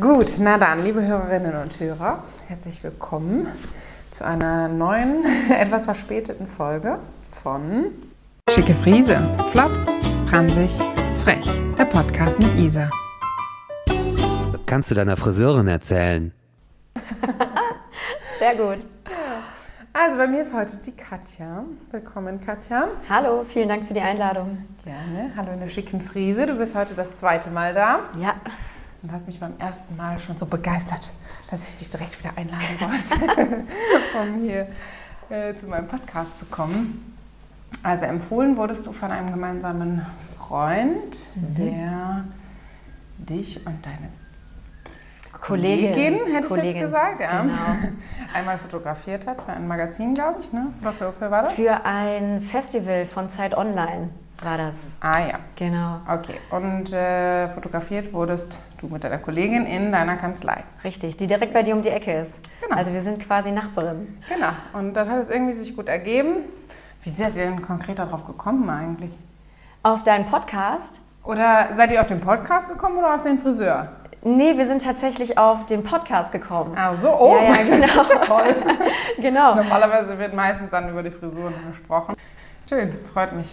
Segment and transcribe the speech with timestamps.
[0.00, 3.48] Gut, na dann, liebe Hörerinnen und Hörer, herzlich willkommen
[4.12, 7.00] zu einer neuen, etwas verspäteten Folge
[7.42, 7.86] von
[8.48, 9.18] Schicke Friese.
[9.50, 9.76] Flott,
[10.28, 10.70] franzig,
[11.24, 11.50] frech.
[11.76, 12.88] Der Podcast mit Isa.
[13.86, 16.32] Das kannst du deiner Friseurin erzählen.
[18.38, 18.86] Sehr gut.
[19.92, 21.64] Also bei mir ist heute die Katja.
[21.90, 22.86] Willkommen, Katja.
[23.10, 24.58] Hallo, vielen Dank für die Einladung.
[24.84, 25.32] Gerne.
[25.36, 26.46] Hallo in der schicken Friese.
[26.46, 28.00] Du bist heute das zweite Mal da.
[28.20, 28.36] Ja,
[29.02, 31.12] Und hast mich beim ersten Mal schon so begeistert,
[31.50, 33.64] dass ich dich direkt wieder einladen wollte,
[34.20, 34.68] um hier
[35.30, 37.16] äh, zu meinem Podcast zu kommen.
[37.82, 40.04] Also empfohlen wurdest du von einem gemeinsamen
[40.36, 42.24] Freund, der
[43.18, 44.08] dich und deine
[45.40, 45.92] Kollegin.
[45.92, 47.42] Kollegin, hätte ich Kollegin, jetzt gesagt, ja.
[47.42, 47.54] Genau.
[48.34, 50.72] einmal fotografiert hat für ein Magazin, glaube ich, ne?
[50.80, 51.52] Oder für, wofür war das?
[51.52, 54.10] Für ein Festival von Zeit Online
[54.42, 54.76] war das.
[55.00, 56.38] Ah ja, Genau, okay.
[56.50, 60.62] Und äh, fotografiert wurdest du mit deiner Kollegin in deiner Kanzlei.
[60.84, 61.16] richtig.
[61.16, 62.38] Die direkt bei dir um die Ecke ist.
[62.62, 62.76] Genau.
[62.76, 64.22] Also wir sind quasi Nachbarinnen.
[64.28, 64.50] Genau.
[64.72, 66.44] Und dann hat es irgendwie sich gut ergeben.
[67.02, 69.10] Wie seid ihr denn konkret darauf gekommen eigentlich?
[69.82, 71.00] Auf deinen Podcast?
[71.24, 73.88] Oder seid ihr auf den Podcast gekommen oder auf den Friseur?
[74.22, 76.72] Nee, wir sind tatsächlich auf den Podcast gekommen.
[76.76, 77.86] Ach so, oh, Ja, ja, genau.
[77.86, 78.56] das ist ja toll.
[79.20, 79.56] Genau.
[79.56, 82.14] Normalerweise wird meistens dann über die Frisuren gesprochen.
[82.68, 83.52] Schön, freut mich.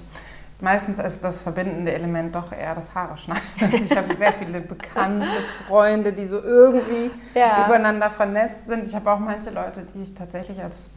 [0.62, 3.42] Meistens ist das verbindende Element doch eher das Haare schneiden.
[3.62, 7.66] Also ich habe sehr viele bekannte Freunde, die so irgendwie Ja.
[7.66, 8.88] übereinander vernetzt sind.
[8.88, 10.88] Ich habe auch manche Leute, die ich tatsächlich als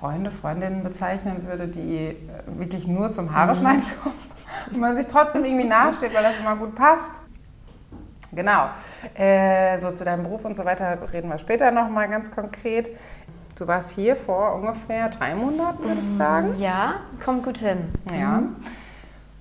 [0.00, 2.14] Freunde, Freundinnen bezeichnen würde, die äh,
[2.58, 3.56] wirklich nur zum Haare Mhm.
[3.58, 4.14] schneiden kommen.
[4.72, 7.20] Und man sich trotzdem irgendwie nachsteht, weil das immer gut passt.
[8.32, 8.68] Genau.
[9.14, 12.90] Äh, so zu deinem Beruf und so weiter reden wir später nochmal ganz konkret.
[13.58, 16.54] Du warst hier vor ungefähr drei Monaten, würde ich sagen.
[16.58, 17.88] Ja, kommt gut hin.
[18.12, 18.42] Ja.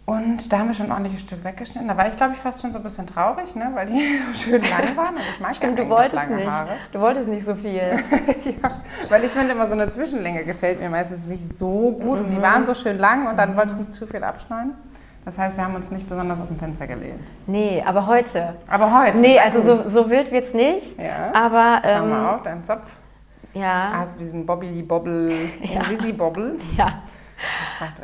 [0.05, 1.85] Und da haben wir schon ein ordentliches Stück weggeschnitten.
[1.85, 3.71] Da war ich, glaube ich, fast schon so ein bisschen traurig, ne?
[3.73, 5.15] weil die so schön lang waren.
[5.15, 6.49] Und ich mag Stimmt, ja du wolltest lange nicht.
[6.49, 6.69] Haare.
[6.93, 7.73] Du wolltest nicht so viel.
[8.45, 8.69] ja,
[9.09, 12.19] weil ich finde immer so eine Zwischenlänge gefällt mir meistens nicht so gut.
[12.19, 14.75] Und die waren so schön lang und dann wollte ich nicht zu viel abschneiden.
[15.25, 17.19] Das heißt, wir haben uns nicht besonders aus dem Fenster gelehnt.
[17.47, 18.55] Nee, aber heute.
[18.69, 19.17] Aber heute.
[19.17, 20.97] Nee, also so, so wild wird's nicht.
[20.97, 21.33] Ja.
[21.33, 22.85] Aber Schau ähm, mal auf, dein Zopf.
[23.55, 25.81] Ja, Hast du diesen Bobby Bobble, Ja.
[25.81, 26.57] Invisi Bobble?
[26.77, 27.01] ja,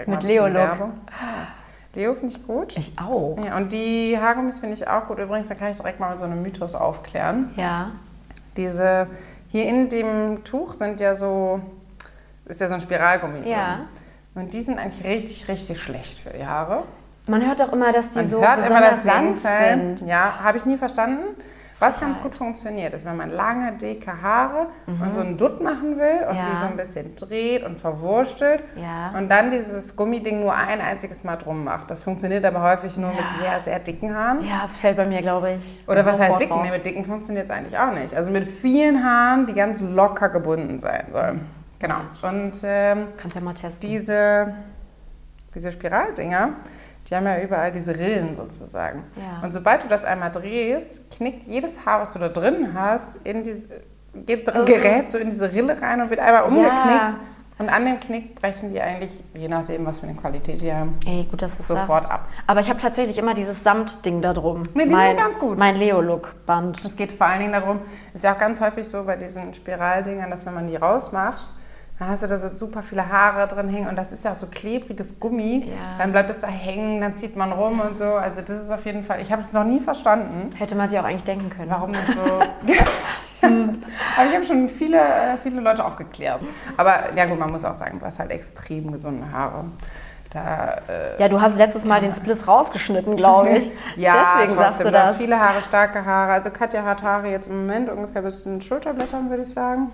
[0.08, 0.54] Mit Leo-Look.
[0.56, 0.94] Werbung.
[1.10, 1.48] Ja.
[1.94, 2.78] Leo finde ich gut.
[2.78, 3.38] ich auch.
[3.46, 5.20] Ja, und die Haargummis finde ich auch gut.
[5.20, 7.52] Übrigens, da kann ich direkt mal so einen Mythos aufklären.
[7.58, 7.92] Ja,
[8.56, 9.08] Diese,
[9.50, 11.60] hier in dem Tuch sind ja so,
[12.46, 13.52] ist ja so ein Spiralgummi drin.
[13.52, 13.80] Ja.
[14.36, 16.84] Und die sind eigentlich richtig, richtig schlecht für die Haare.
[17.28, 20.08] man hört doch immer, dass die Man so hört immer das besonders sanft sind.
[20.08, 21.36] Ja, habe ich nie verstanden.
[21.82, 25.98] Was ganz gut funktioniert, ist, wenn man lange, dicke Haare und so einen Dutt machen
[25.98, 26.38] will und Mhm.
[26.38, 26.46] Ja.
[26.52, 29.18] die so ein bisschen dreht und verwurstelt Ja.
[29.18, 31.90] und dann dieses Gummiding nur ein einziges Mal drum macht.
[31.90, 33.16] Das funktioniert aber häufig nur Ja.
[33.16, 34.46] mit sehr, sehr dicken Haaren.
[34.46, 35.84] Ja, es fällt bei mir, glaube ich.
[35.88, 36.54] Oder was heißt dicken?
[36.54, 36.62] raus.
[36.66, 38.14] Nee, mit dicken funktioniert es eigentlich auch nicht.
[38.16, 41.42] Also mit vielen Haaren, die ganz locker gebunden sein sollen.
[41.80, 41.96] Genau.
[42.22, 43.90] Und ähm, Kannst ja mal testen.
[43.90, 44.54] diese,
[45.56, 46.50] diese Spiraldinger,
[47.12, 49.04] die haben ja überall diese Rillen sozusagen.
[49.18, 49.44] Ja.
[49.44, 53.44] Und sobald du das einmal drehst, knickt jedes Haar, was du da drin hast, in
[53.44, 53.68] diese,
[54.26, 54.64] geht, Oh.
[54.66, 56.80] gerät so in diese Rille rein und wird einmal umgeknickt.
[56.88, 57.16] Ja.
[57.60, 60.98] Und an dem Knick brechen die eigentlich, je nachdem, was für eine Qualität die haben,
[61.06, 62.12] Ey, gut, dass du sofort sagst.
[62.12, 62.28] ab.
[62.48, 64.64] Aber ich habe tatsächlich immer dieses Samtding da drum.
[64.74, 65.60] Nee, die sind mein, ganz gut.
[65.60, 66.84] Mein Leo-Look-Band.
[66.84, 67.82] Es geht vor allen Dingen darum,
[68.16, 71.50] ist ja auch ganz häufig so bei diesen Spiraldingern, dass wenn man die rausmacht,
[72.02, 74.36] dann hast du da so super viele Haare drin hängen und das ist ja auch
[74.36, 75.68] so klebriges Gummi.
[75.68, 76.00] Ja.
[76.00, 78.06] Dann bleibt es da hängen, dann zieht man rum und so.
[78.06, 80.98] Also das ist auf jeden Fall, ich habe es noch nie verstanden, Hätte man sich
[80.98, 81.70] auch eigentlich denken können.
[81.70, 82.22] warum das so...
[83.44, 86.42] Aber ich habe schon viele, äh, viele Leute aufgeklärt.
[86.76, 89.66] Aber ja gut, man muss auch sagen, du hast halt extrem gesunde Haare.
[90.32, 93.72] Da, äh, Ja, du hast letztes Mal den Spliss rausgeschnitten, glaube ich.
[93.96, 95.18] Ja, Deswegen sagst trotzdem, du du hast das.
[95.18, 96.32] viele Haare, starke Haare.
[96.32, 99.92] Also Katja hat Haare jetzt im Moment ungefähr bis zu den Schulterblättern, würde ich sagen.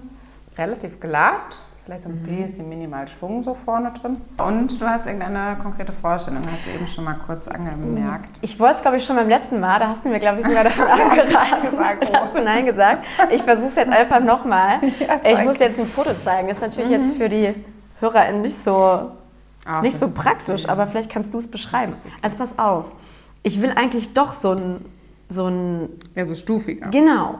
[0.57, 2.43] Relativ glatt, vielleicht so ein Mhm.
[2.43, 4.17] bisschen minimal Schwung so vorne drin.
[4.45, 8.39] Und du hast irgendeine konkrete Vorstellung, hast du eben schon mal kurz angemerkt.
[8.41, 9.79] Ich wollte es, glaube ich, schon beim letzten Mal.
[9.79, 11.15] Da hast du mir, glaube ich, sogar davon abgeraten.
[11.33, 13.03] Nein gesagt, Da hast du Nein gesagt.
[13.31, 14.79] Ich versuche es jetzt einfach nochmal.
[14.99, 16.49] Ja, ich muss jetzt ein Foto zeigen.
[16.49, 17.53] Das ist natürlich jetzt für die
[18.01, 19.11] HörerInnen nicht so,
[19.65, 20.71] Ach, nicht so praktisch, okay.
[20.71, 21.93] aber vielleicht kannst du es beschreiben.
[21.93, 22.11] Okay.
[22.21, 22.85] Also pass auf.
[23.43, 24.83] Ich will eigentlich doch so ein,
[25.29, 26.89] so ein Ja, so stufiger.
[26.89, 27.35] genau,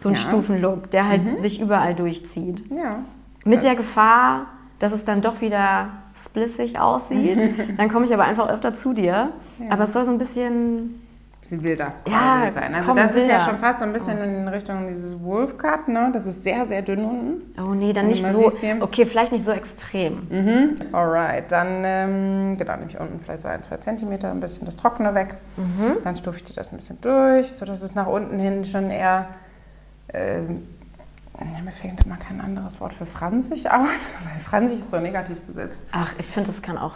[0.00, 0.20] so ein Ja.
[0.20, 2.62] Stufenlook, der halt sich überall durchzieht.
[2.70, 2.98] Ja.
[3.46, 4.46] Mit der Gefahr,
[4.78, 7.38] dass es dann doch wieder splissig aussieht.
[7.78, 9.30] dann komme ich aber einfach öfter zu dir.
[9.58, 9.70] Ja.
[9.70, 11.06] Aber es soll so ein bisschen
[11.46, 12.74] bisschen wilder Ja, sein.
[12.74, 13.40] Also komm, das ist ja wilder.
[13.40, 16.10] schon fast so ein bisschen in Richtung dieses Wolfcut, ne?
[16.12, 17.60] Das ist sehr, sehr dünn unten.
[17.62, 18.50] Oh nee, dann nicht so.
[18.80, 20.26] Okay, vielleicht nicht so extrem.
[20.28, 20.76] Mhm.
[20.92, 24.76] Alright, dann ähm, genau, nehme ich unten vielleicht so ein, zwei Zentimeter, ein bisschen das
[24.76, 25.36] Trockene weg.
[25.56, 25.98] Mhm.
[26.02, 29.28] Dann stufe ich dir das ein bisschen durch, sodass es nach unten hin schon eher,
[30.12, 30.66] ähm,
[31.38, 33.80] ja, mir fällt immer kein anderes Wort für fransig aus,
[34.24, 35.78] weil fransig ist so negativ besetzt.
[35.92, 36.94] Ach, ich finde, das kann auch.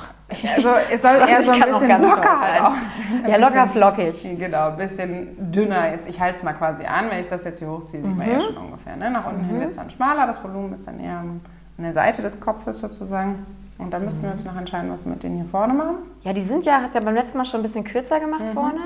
[0.56, 3.24] Also es soll eher so ein bisschen locker halt aussehen.
[3.28, 4.38] Ja, locker bisschen- flockig.
[4.38, 5.90] Genau, ein bisschen dünner.
[5.90, 8.26] Jetzt, ich halte es mal quasi an, wenn ich das jetzt hier hochziehe, sieht man
[8.26, 8.32] Mhm.
[8.32, 8.96] ja schon ungefähr.
[8.96, 9.10] Ne?
[9.10, 11.40] Nach unten hin wird es dann schmaler, das Volumen ist dann eher an
[11.78, 13.46] der Seite des Kopfes sozusagen.
[13.78, 15.96] Und dann müssten wir uns noch entscheiden, was wir mit denen hier vorne machen.
[16.22, 18.78] Ja, die sind ja, hast ja beim letzten Mal schon ein bisschen kürzer gemacht vorne.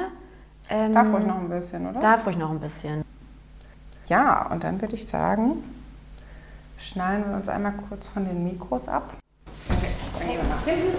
[0.71, 0.95] Ähm, Mhm.
[0.95, 2.01] Darf ruhig noch ein bisschen, oder?
[2.01, 3.05] Darf ruhig noch ein bisschen.
[4.07, 5.65] Ja, und dann würde ich sagen,
[6.79, 9.15] schnallen wir uns einmal kurz von den Mikros ab.
[9.71, 10.97] Okay, dann gehen wir nach hinten.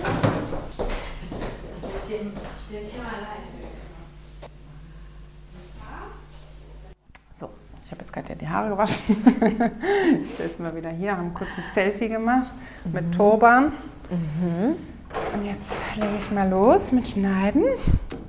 [7.36, 7.50] So,
[7.84, 9.72] ich habe jetzt gerade ja die Haare gewaschen.
[10.22, 12.52] Jetzt sitzen wir wieder hier, haben kurz ein Selfie gemacht
[12.92, 13.72] mit Turban.
[14.10, 17.64] Und jetzt lege ich mal los mit Schneiden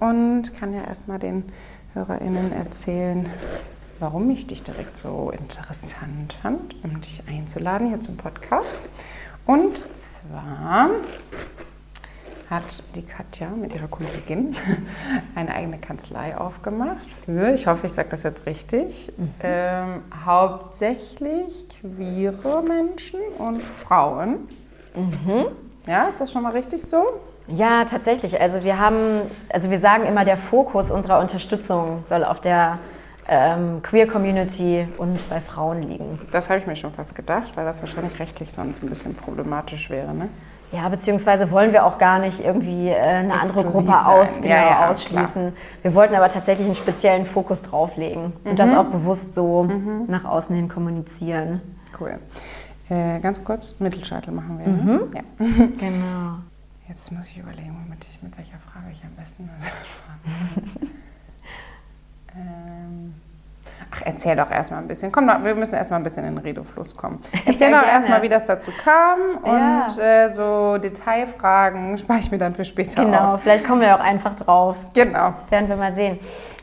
[0.01, 1.45] und kann ja erstmal den
[1.95, 3.29] HörerInnen erzählen,
[3.99, 8.83] warum ich dich direkt so interessant fand, um dich einzuladen hier zum Podcast.
[9.47, 10.91] Und zwar
[12.51, 14.55] hat die Katja mit ihrer Kollegin
[15.35, 19.13] eine eigene Kanzlei aufgemacht für, ich hoffe, ich sage das jetzt richtig,
[19.43, 24.49] ähm, hauptsächlich queere Menschen und Frauen.
[25.87, 27.05] Ja, ist das schon mal richtig so?
[27.49, 28.41] Ja, tatsächlich.
[28.41, 29.23] Also wir haben,
[29.53, 32.79] also wir sagen immer, der Fokus unserer Unterstützung soll auf der
[33.29, 36.19] ähm, Queer Community und bei Frauen liegen.
[36.33, 39.91] Das habe ich mir schon fast gedacht, weil das wahrscheinlich rechtlich sonst ein bisschen problematisch
[39.91, 40.15] wäre.
[40.15, 40.29] Ne?
[40.73, 44.07] Ja, beziehungsweise wollen wir auch gar nicht irgendwie äh, eine andere Exklusiv Gruppe sein.
[44.07, 45.53] aus, Ja, genau, ja, ausschließen.
[45.83, 49.65] Wir wollten aber tatsächlich einen speziellen Fokus drauflegen und das auch bewusst so
[50.09, 51.61] nach außen hin kommunizieren.
[51.99, 52.19] Cool.
[52.89, 54.67] Äh, ganz kurz, Mittelscheitel machen wir.
[54.69, 55.01] Ne?
[55.15, 55.23] Ja.
[55.79, 56.39] Genau.
[56.89, 60.91] Jetzt muss ich überlegen, womit ich, mit welcher Frage ich am besten anfange.
[62.35, 63.15] ähm,
[63.91, 65.13] ach, erzähl doch erstmal ein bisschen.
[65.13, 67.21] Komm, doch, wir müssen erstmal ein bisschen in den Redefluss kommen.
[67.47, 69.85] Erzähl Ja, doch erstmal, wie das dazu kam Ja.
[69.87, 73.43] und äh, so Detailfragen spare ich mir dann für später Genau, auf.
[73.43, 74.77] vielleicht kommen wir auch einfach drauf.
[74.95, 75.35] Genau.
[75.51, 76.19] Werden wir mal sehen.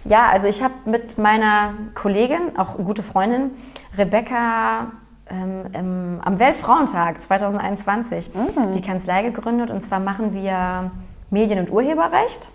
[0.05, 3.51] Ja, also ich habe mit meiner Kollegin, auch gute Freundin,
[3.97, 4.87] Rebecca,
[5.29, 8.31] ähm, im, am Weltfrauentag 2021
[8.75, 9.71] die Kanzlei gegründet.
[9.71, 10.91] Und zwar machen wir
[11.29, 12.51] Medien- und Urheberrecht.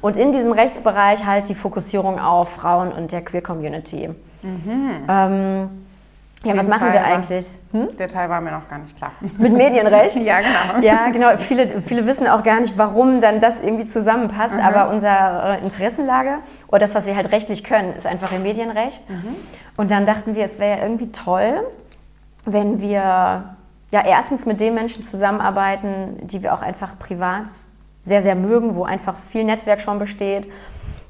[0.00, 4.10] Und in diesem Rechtsbereich halt die Fokussierung auf Frauen und der Queer-Community.
[5.08, 5.68] Ähm,
[6.44, 7.46] ja, was Den machen Teil wir eigentlich?
[7.72, 7.96] Hm?
[7.96, 9.10] Der Teil war mir noch gar nicht klar.
[9.38, 10.16] Mit Medienrecht?
[10.20, 10.86] ja, genau.
[10.86, 11.36] Ja, genau.
[11.36, 14.54] Viele, viele wissen auch gar nicht, warum dann das irgendwie zusammenpasst.
[14.54, 16.38] Aber unsere Interessenlage
[16.68, 19.02] oder das, was wir halt rechtlich können, ist einfach im Medienrecht.
[19.76, 21.60] Und dann dachten wir, es wäre ja irgendwie toll,
[22.44, 23.56] wenn wir
[23.90, 27.46] ja erstens mit den Menschen zusammenarbeiten, die wir auch einfach privat
[28.04, 30.48] sehr, sehr mögen, wo einfach viel Netzwerk schon besteht.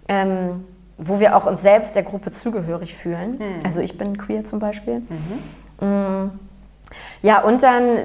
[0.09, 0.65] Ähm,
[0.99, 3.39] wo wir auch uns selbst der Gruppe zugehörig fühlen.
[3.65, 5.03] Also ich bin queer zum Beispiel.
[5.81, 6.33] Mm.
[7.23, 7.99] Ja, und dann,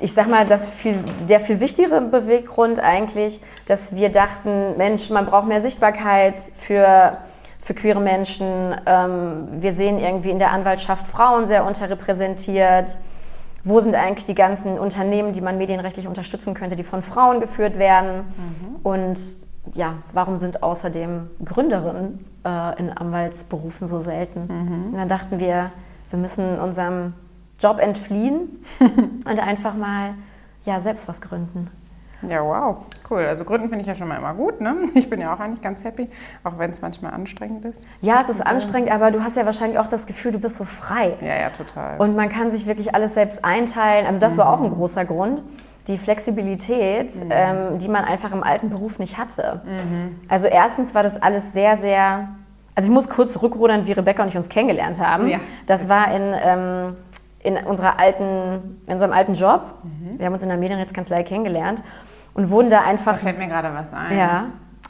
[0.00, 0.96] ich sag mal, das viel,
[1.28, 7.16] der viel wichtigere Beweggrund eigentlich, dass wir dachten, Mensch, man braucht mehr Sichtbarkeit für,
[7.60, 8.76] für queere Menschen.
[8.84, 12.98] Ähm, wir sehen irgendwie in der Anwaltschaft Frauen sehr unterrepräsentiert.
[13.64, 17.78] Wo sind eigentlich die ganzen Unternehmen, die man medienrechtlich unterstützen könnte, die von Frauen geführt
[17.78, 18.24] werden?
[18.82, 19.34] Und
[19.74, 24.46] ja, warum sind außerdem Gründerinnen äh, in Anwaltsberufen so selten?
[24.86, 25.70] Und dann dachten wir,
[26.10, 27.12] wir müssen unserem
[27.58, 30.14] Job entfliehen und einfach mal
[30.64, 31.70] ja, selbst was gründen.
[32.28, 32.84] Ja, wow.
[33.08, 33.26] Cool.
[33.26, 34.60] Also Gründen finde ich ja schon mal immer gut.
[34.60, 34.76] Ne?
[34.94, 36.08] Ich bin ja auch eigentlich ganz happy,
[36.44, 37.84] auch wenn es manchmal anstrengend ist.
[38.00, 40.64] Ja, es ist anstrengend, aber du hast ja wahrscheinlich auch das Gefühl, du bist so
[40.64, 41.16] frei.
[41.20, 41.98] Ja, ja, total.
[41.98, 44.06] Und man kann sich wirklich alles selbst einteilen.
[44.06, 45.42] Also das war auch ein großer Grund.
[45.88, 49.62] Die Flexibilität, ähm, die man einfach im alten Beruf nicht hatte.
[50.28, 52.28] Also erstens war das alles sehr, sehr...
[52.76, 55.26] Also ich muss kurz zurückrudern, wie Rebecca und ich uns kennengelernt haben.
[55.26, 55.40] Ja.
[55.66, 56.96] Das war in, ähm,
[57.42, 59.62] in, unserer alten, in unserem alten Job.
[60.16, 61.82] Wir haben uns in der Medienrechtskanzlei kennengelernt
[62.34, 63.16] und wurden da Da einfach...
[63.16, 64.16] fällt mir gerade was ein.
[64.16, 64.46] Ja.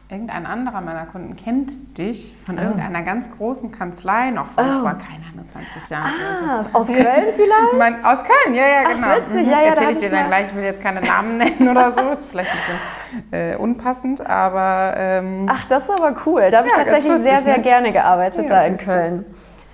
[0.09, 5.25] Irgendein anderer meiner Kunden kennt dich von irgendeiner ganz großen Kanzlei noch von vor, keine
[5.33, 6.11] Ahnung, 20 Jahren.
[6.49, 7.79] Ah, aus Köln vielleicht?
[7.79, 9.07] Mein, aus Köln, ja, ja, Ach, genau.
[9.07, 11.39] witzig, ja, ja, da Erzähle hab ich dir dann gleich, ich will jetzt keine Namen
[11.39, 16.17] nennen oder so, ist vielleicht ein bisschen äh, unpassend, aber ähm, Ach, das ist aber
[16.27, 16.51] cool.
[16.51, 17.63] Da habe ich Ja, tatsächlich lustig, sehr, sehr ne?
[17.63, 18.77] gerne gearbeitet Ja, da in.
[18.79, 19.25] Köln.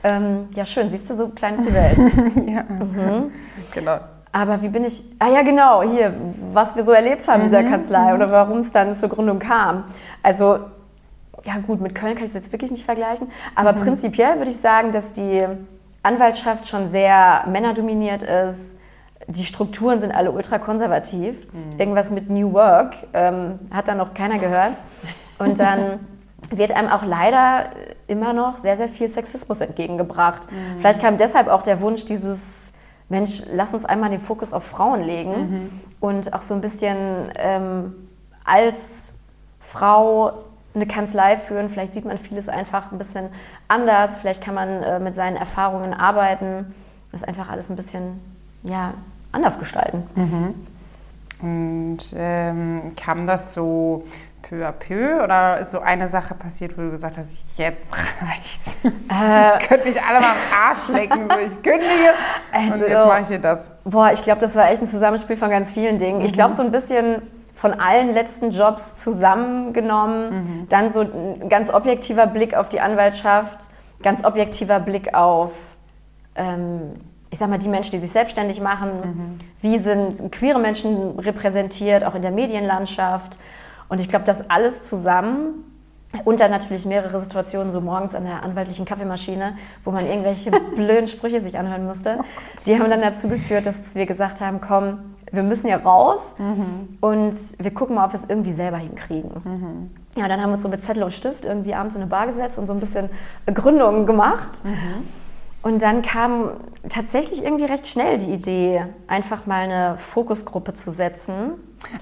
[0.04, 0.90] Ähm, ja, schön.
[0.90, 1.96] Siehst du, so klein ist die Welt.
[2.46, 2.62] ja,
[3.73, 4.00] genau.
[4.37, 5.02] Aber wie bin ich.
[5.19, 5.83] Ah, ja, genau.
[5.83, 6.12] Hier,
[6.52, 9.38] was wir so erlebt haben in dieser Mhm, Kanzlei oder warum es dann zur Gründung
[9.38, 9.85] kam.
[10.23, 10.59] Also,
[11.45, 14.59] ja gut, mit Köln kann ich es jetzt wirklich nicht vergleichen, aber prinzipiell würde ich
[14.59, 15.38] sagen, dass die
[16.02, 18.75] Anwaltschaft schon sehr männerdominiert ist.
[19.26, 21.49] Die Strukturen sind alle ultrakonservativ.
[21.78, 24.83] Irgendwas mit New Work ähm, hat da noch keiner gehört.
[25.38, 26.00] Und dann
[26.50, 27.71] wird einem auch leider
[28.07, 30.47] immer noch sehr, sehr viel Sexismus entgegengebracht.
[30.76, 32.75] Vielleicht kam deshalb auch der Wunsch, dieses
[33.09, 35.71] Mensch, lass uns einmal den Fokus auf Frauen legen
[36.01, 37.95] und auch so ein bisschen ähm,
[38.45, 39.15] als
[39.61, 40.33] Frau
[40.75, 41.69] eine Kanzlei führen.
[41.69, 43.29] Vielleicht sieht man vieles einfach ein bisschen
[43.69, 44.19] anders.
[44.19, 46.75] Vielleicht kann man äh, mit seinen Erfahrungen arbeiten.
[47.13, 48.21] Das einfach alles ein bisschen
[48.63, 48.95] ja,
[49.33, 50.05] anders gestalten.
[51.43, 54.05] Und ähm, kam das so
[54.49, 58.79] peu à peu oder ist so eine Sache passiert, wo du gesagt hast, jetzt reicht's?
[58.85, 62.15] Äh, Könnt mich alle mal am Arsch lecken, so ich kündige
[62.53, 63.73] und Also- jetzt mache ich hier das.
[63.85, 66.21] Boah, ich glaube, das war echt ein Zusammenspiel von ganz vielen Dingen.
[66.21, 67.23] Ich glaube, so ein bisschen
[67.55, 70.67] von allen letzten Jobs zusammengenommen.
[70.69, 73.69] Dann so ein ganz objektiver Blick auf die Anwaltschaft,
[74.03, 75.53] ganz objektiver Blick auf,
[76.35, 76.93] ähm,
[77.31, 79.41] ich sag mal, die Menschen, die sich selbstständig machen.
[79.61, 83.38] Wie sind queere Menschen repräsentiert, auch in der Medienlandschaft.
[83.88, 85.64] Und ich glaube, das alles zusammen
[86.25, 91.07] und dann natürlich mehrere Situationen, so morgens an der anwaltlichen Kaffeemaschine, wo man irgendwelche blöden
[91.07, 92.19] Sprüche sich anhören musste.
[92.66, 96.35] Die haben dann dazu geführt, dass wir gesagt haben, komm, wir müssen ja raus
[97.00, 99.31] und wir gucken mal, ob wir es irgendwie selber hinkriegen.
[100.16, 102.26] Ja, dann haben wir uns so mit Zettel und Stift irgendwie abends in eine Bar
[102.28, 103.11] gesetzt und so ein bisschen
[103.52, 104.62] Gründungen gemacht.
[105.66, 106.50] Und dann kam
[106.88, 111.54] tatsächlich irgendwie recht schnell die Idee, einfach mal eine Fokusgruppe zu setzen.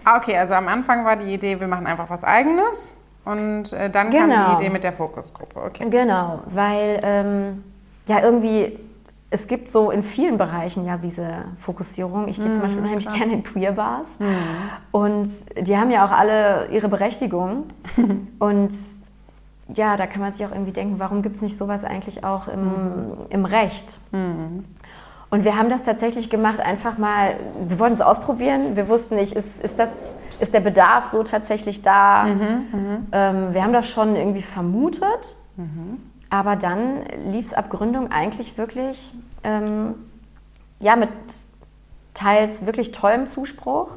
[0.05, 2.95] Ah, okay, also am Anfang war die Idee, wir machen einfach was Eigenes
[3.25, 4.51] und äh, dann kam Genau.
[4.51, 5.63] die Idee mit der Fokusgruppe.
[5.63, 5.87] Okay.
[5.89, 7.65] Genau, weil ähm,
[8.05, 8.79] ja irgendwie,
[9.31, 11.27] es gibt so in vielen Bereichen ja diese
[11.59, 12.29] Fokussierung.
[12.29, 14.19] Ich gehe zum Beispiel unheimlich gerne in Queer-Bars
[14.93, 15.31] und
[15.67, 17.65] die haben ja auch alle ihre Berechtigung.
[18.39, 18.73] und
[19.75, 22.49] ja, da kann man sich auch irgendwie denken, warum gibt es nicht sowas eigentlich auch
[22.49, 23.99] im, im Recht?
[25.31, 28.77] Und wir haben das tatsächlich gemacht, einfach mal, wir wollten es ausprobieren.
[28.77, 32.27] Wir wussten nicht, ist, ist, das, ist der Bedarf so tatsächlich da?
[33.13, 35.37] Ähm, wir haben das schon irgendwie vermutet,
[36.31, 39.13] aber dann lief es ab Gründung eigentlich wirklich
[39.45, 39.95] ähm,
[40.81, 41.09] ja, mit
[42.25, 43.97] teils wirklich tollem Zuspruch,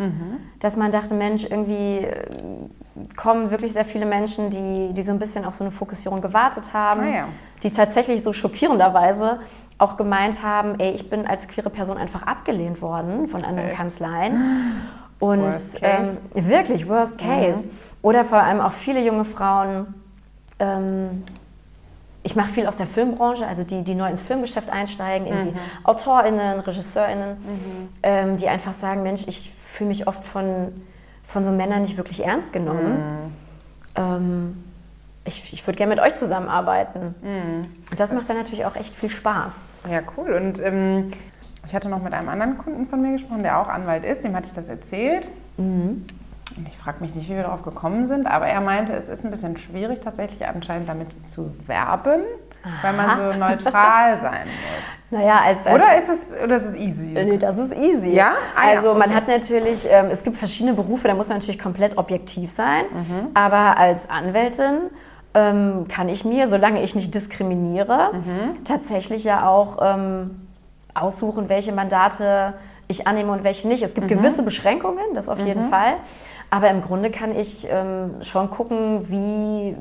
[0.60, 2.26] dass man dachte, Mensch, irgendwie äh,
[3.16, 6.74] kommen wirklich sehr viele Menschen, die, die so ein bisschen auf so eine Fokussierung gewartet
[6.74, 7.28] haben, Ah ja.
[7.64, 9.40] die tatsächlich so schockierenderweise
[9.78, 13.78] auch gemeint haben, ey, ich bin als queere Person einfach abgelehnt worden von anderen Echt?
[13.78, 14.82] Kanzleien.
[15.20, 16.06] Und Worst ähm,
[16.36, 17.68] wirklich, worst case.
[18.04, 19.88] Oder vor allem auch viele junge Frauen,
[20.60, 21.24] ähm,
[22.28, 26.60] ich mache viel aus der Filmbranche, also die, die neu ins Filmgeschäft einsteigen, irgendwie AutorInnen,
[26.60, 27.38] RegisseurInnen,
[28.04, 30.74] ähm, die einfach sagen, Mensch, ich fühle mich oft von,
[31.26, 33.32] von so Männern nicht wirklich ernst genommen.
[33.96, 34.62] Ähm,
[35.24, 37.16] ich ich würde gerne mit euch zusammenarbeiten.
[37.92, 39.62] Und das macht dann natürlich auch echt viel Spaß.
[39.90, 40.34] Ja, cool.
[40.34, 41.12] Und ähm,
[41.66, 44.26] ich hatte noch mit einem anderen Kunden von mir gesprochen, der auch Anwalt ist.
[44.26, 45.30] Dem hatte ich das erzählt.
[46.68, 49.32] Ich frage mich nicht, wie wir darauf gekommen sind, aber er meinte, es ist ein
[49.32, 52.22] bisschen schwierig, tatsächlich anscheinend damit zu werben,
[52.82, 54.88] weil man so neutral sein muss.
[55.10, 57.08] Naja, als, als Oder ist es, oder ist es easy?
[57.14, 58.10] Nee, das ist easy.
[58.12, 58.34] Ja?
[58.58, 59.14] Ah, ja, also man okay.
[59.14, 62.84] hat natürlich, ähm, es gibt verschiedene Berufe, da muss man natürlich komplett objektiv sein.
[62.92, 63.28] Mhm.
[63.34, 64.90] Aber als Anwältin
[65.34, 68.64] ähm, kann ich mir, solange ich nicht diskriminiere, Mhm.
[68.66, 70.32] tatsächlich ja auch ähm,
[70.94, 72.56] aussuchen, welche Mandate
[72.88, 73.84] ich annehme und welche nicht.
[73.84, 74.12] Es gibt Mhm.
[74.18, 75.96] gewisse Beschränkungen, das auf jeden Fall.
[76.50, 79.76] Aber im Grunde kann ich ähm, schon gucken, wie,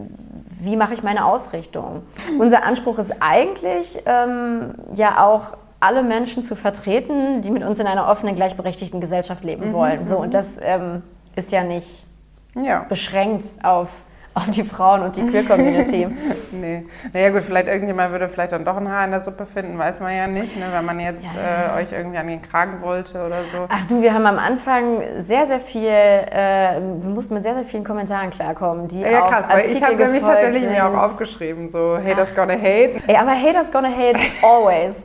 [0.60, 2.02] wie mache ich meine Ausrichtung.
[2.40, 7.86] Unser Anspruch ist eigentlich ähm, ja auch alle Menschen zu vertreten, die mit uns in
[7.86, 10.04] einer offenen, gleichberechtigten Gesellschaft leben wollen.
[10.04, 11.02] So, und das ähm,
[11.36, 12.04] ist ja nicht
[12.56, 12.84] Ja.
[12.88, 14.02] beschränkt auf,
[14.36, 16.08] auf die Frauen und die Queer-Community.
[16.52, 16.84] Nee.
[17.12, 20.00] Naja gut, vielleicht irgendjemand würde vielleicht dann doch ein Haar in der Suppe finden, weiß
[20.00, 21.76] man ja nicht, ne, wenn man jetzt Ja.
[21.76, 23.66] äh, euch irgendwie an den Kragen wollte oder so.
[23.68, 27.64] Ach du, wir haben am Anfang sehr, sehr viel, äh, wir mussten mit sehr, sehr
[27.64, 31.98] vielen Kommentaren klarkommen, die Ja, krass, weil ich habe nämlich tatsächlich mir auch aufgeschrieben, so,
[32.02, 33.02] hey, das gonna hate.
[33.06, 35.04] Ey, aber haters gonna hate always.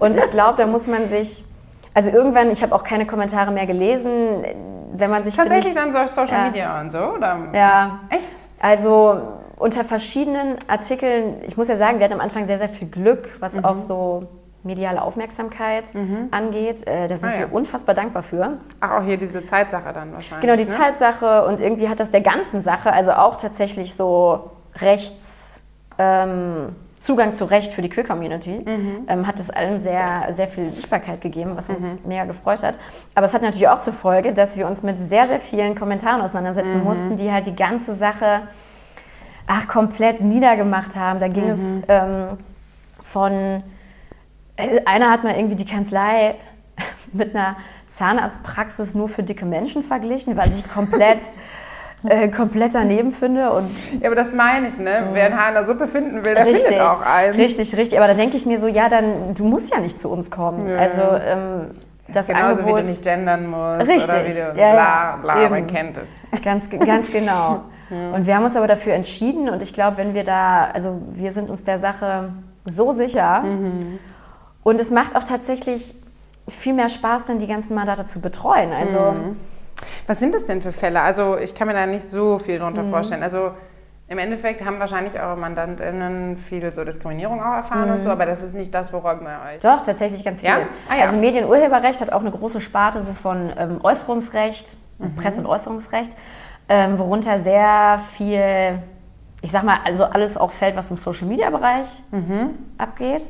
[0.00, 1.44] Und ich glaube, da muss man sich,
[1.94, 4.44] also irgendwann, ich habe auch keine Kommentare mehr gelesen,
[4.94, 6.44] wenn man sich Tatsächlich finde dann so Social Ja.
[6.46, 7.38] Media und so, oder?
[7.52, 8.32] ich, ja, Echt?
[8.60, 9.20] Also
[9.56, 13.28] unter verschiedenen Artikeln, ich muss ja sagen, wir hatten am Anfang sehr, sehr viel Glück,
[13.40, 13.64] was Mhm.
[13.64, 14.26] auch so
[14.64, 15.92] mediale Aufmerksamkeit
[16.30, 16.86] angeht.
[16.86, 17.38] Äh, da sind Ah, ja.
[17.40, 18.58] wir unfassbar dankbar für.
[18.80, 20.42] Ach, auch hier diese Zeitsache dann wahrscheinlich.
[20.42, 20.70] Genau, die ne?
[20.76, 24.50] Zeitsache und irgendwie hat das der ganzen Sache, also auch tatsächlich so
[24.80, 25.62] Rechts,
[25.98, 26.74] ähm,
[27.08, 28.66] Zugang zu Recht für die Queer-Community,
[29.08, 32.78] ähm, hat es allen sehr, sehr viel Sichtbarkeit gegeben, was uns mega gefreut hat.
[33.14, 36.20] Aber es hat natürlich auch zur Folge, dass wir uns mit sehr, sehr vielen Kommentaren
[36.20, 38.42] auseinandersetzen mussten, die halt die ganze Sache
[39.46, 41.18] ach, komplett niedergemacht haben.
[41.18, 42.36] Da ging es ähm,
[43.00, 43.62] von,
[44.56, 46.34] äh, einer hat mal irgendwie die Kanzlei
[47.14, 47.56] mit einer
[47.88, 51.20] Zahnarztpraxis nur für dicke Menschen verglichen, weil ich komplett,
[52.06, 53.50] äh, komplett daneben finde.
[53.50, 55.08] Und Ja, aber das meine ich, ne?
[55.12, 57.34] Wer ein Haar in der Suppe finden will, der richtig, findet auch einen.
[57.34, 57.98] richtig, richtig.
[57.98, 60.68] Aber da denke ich mir so, ja, dann, du musst ja nicht zu uns kommen.
[60.68, 60.76] Ja.
[60.76, 61.70] Also ähm,
[62.08, 62.76] das Genauso Angebot...
[62.76, 65.66] wie du nicht gendern musst Richtig, oder wie du ja, bla ja, bla, man eben.
[65.66, 66.10] kennt es.
[66.42, 67.62] Ganz, ganz genau.
[67.90, 71.32] Und wir haben uns aber dafür entschieden und ich glaube, wenn wir da, also wir
[71.32, 72.30] sind uns der Sache
[72.66, 73.42] so sicher
[74.62, 75.94] und es macht auch tatsächlich
[76.48, 78.72] viel mehr Spaß, dann die ganzen Mandate zu betreuen.
[78.72, 79.14] Also
[80.06, 81.00] Was sind das denn für Fälle?
[81.02, 82.90] Also ich kann mir da nicht so viel drunter Mhm.
[82.90, 83.22] vorstellen.
[83.22, 83.52] Also
[84.10, 88.42] im Endeffekt haben wahrscheinlich eure MandantInnen viel so Diskriminierung auch erfahren und so, aber das
[88.42, 89.58] ist nicht das, worum ihr euch...
[89.60, 90.48] doch, tatsächlich ganz viel.
[90.48, 90.60] Ja?
[90.88, 91.04] Ah, ja.
[91.04, 94.78] Also Medienurheberrecht hat auch eine große Sparte so von ähm, Äußerungsrecht,
[95.16, 96.16] Presse- und Äußerungsrecht,
[96.70, 98.78] ähm, worunter sehr viel,
[99.42, 101.86] ich sag mal, also alles auch fällt, was im Social-Media-Bereich
[102.78, 103.28] abgeht.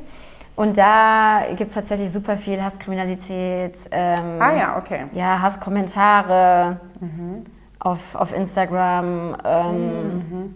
[0.59, 5.05] Und da gibt es tatsächlich super viel Hasskriminalität, ähm, Ah ja, okay.
[5.13, 6.81] ja, Hasskommentare
[7.79, 10.55] auf, auf Instagram, ähm,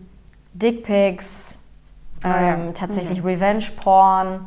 [0.55, 1.63] Dickpics,
[2.25, 2.57] ähm, Ah, ja.
[2.73, 4.41] tatsächlich Revenge-Porn.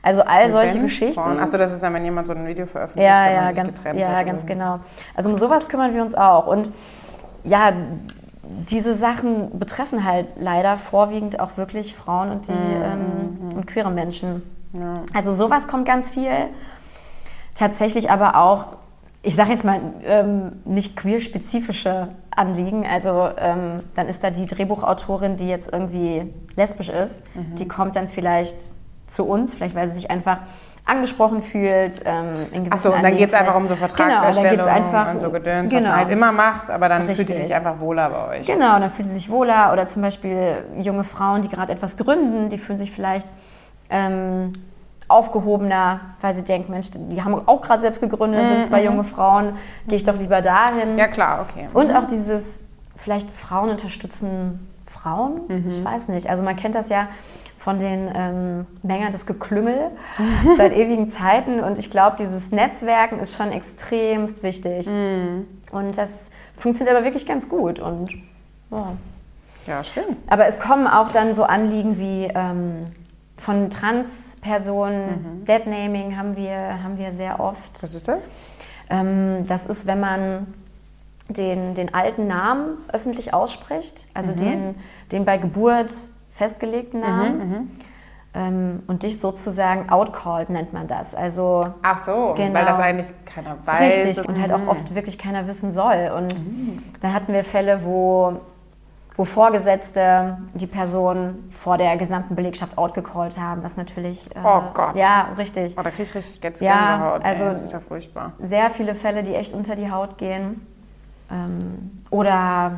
[0.00, 1.20] Also all solche Geschichten.
[1.20, 3.56] Achso, das ist dann, wenn jemand so ein Video veröffentlicht, Ja, wenn man ja, sich
[3.58, 4.80] ganz, getrennt ja hat ganz genau.
[5.14, 6.46] Also um sowas kümmern wir uns auch.
[6.46, 6.70] Und
[7.44, 7.74] ja,
[8.44, 14.42] diese Sachen betreffen halt leider vorwiegend auch wirklich Frauen und, die, ähm, und queere Menschen.
[15.14, 16.30] Also sowas kommt ganz viel.
[17.54, 18.68] Tatsächlich aber auch,
[19.22, 22.86] ich sage jetzt mal, ähm, nicht queer-spezifische Anliegen.
[22.86, 28.08] Also ähm, dann ist da die Drehbuchautorin, die jetzt irgendwie lesbisch ist, die kommt dann
[28.08, 28.74] vielleicht
[29.06, 30.38] zu uns, vielleicht weil sie sich einfach
[30.84, 32.02] angesprochen fühlt.
[32.04, 32.32] Ähm,
[32.70, 35.30] Achso, und dann geht es einfach um so Genau, Vertragserstellung dann geht's einfach und so
[35.30, 35.90] Gedöns, was genau.
[35.90, 37.44] man halt immer macht, aber dann fühlt sie Richtig.
[37.44, 38.46] sich einfach wohler bei euch.
[38.46, 39.72] Genau, dann fühlen sie sich wohler.
[39.72, 43.28] Oder zum Beispiel junge Frauen, die gerade etwas gründen, die fühlen sich vielleicht
[43.92, 44.52] ähm,
[45.08, 49.54] aufgehobener, weil sie denken, Mensch, die haben auch gerade selbst gegründet, sind zwei junge Frauen,
[49.86, 50.92] gehe ich doch lieber dahin.
[50.94, 51.68] Mhm, Ja, klar, okay.
[51.74, 52.62] Und auch dieses,
[52.96, 55.64] vielleicht Frauen unterstützen Frauen?
[55.68, 56.28] Ich weiß nicht.
[56.28, 57.08] Also man kennt das ja
[57.58, 59.90] von den ähm, Mängern des Geklüngel
[60.56, 61.60] seit ewigen Zeiten.
[61.60, 64.86] Und ich glaube, dieses Netzwerken ist schon extremst wichtig.
[65.70, 67.80] Und das funktioniert aber wirklich ganz gut.
[67.80, 68.10] Und
[68.70, 68.92] ja.
[69.66, 70.16] Ja, schön.
[70.28, 72.86] Aber es kommen auch dann so Anliegen wie ähm,
[73.42, 77.82] von Transpersonen, Deadnaming haben wir, haben wir sehr oft.
[77.82, 78.18] Was ist das?
[78.88, 80.46] Ähm, das ist, wenn man
[81.28, 84.76] den, den alten Namen öffentlich ausspricht, also den,
[85.10, 85.90] den bei Geburt
[86.30, 87.70] festgelegten Namen.
[88.34, 91.14] Ähm, und dich sozusagen outcalled nennt man das.
[91.14, 92.54] Also Ach so, Genau.
[92.54, 94.06] weil das eigentlich keiner weiß.
[94.06, 96.10] Richtig, und halt auch oft wirklich keiner wissen soll.
[96.16, 96.34] Und
[97.00, 98.40] dann hatten wir Fälle, wo,
[99.16, 104.34] wo Vorgesetzte die Person vor der gesamten Belegschaft outgecallt haben, was natürlich...
[104.34, 104.94] Äh, Oh Gott.
[104.96, 105.74] Ja, richtig.
[105.78, 107.24] Oh, da krieg ich richtig jetzt Ja, Gänsehaut.
[107.24, 108.32] also- Ey, das ist ja furchtbar.
[108.42, 110.66] Sehr viele Fälle, die echt unter die Haut gehen.
[111.30, 112.72] Ähm, oder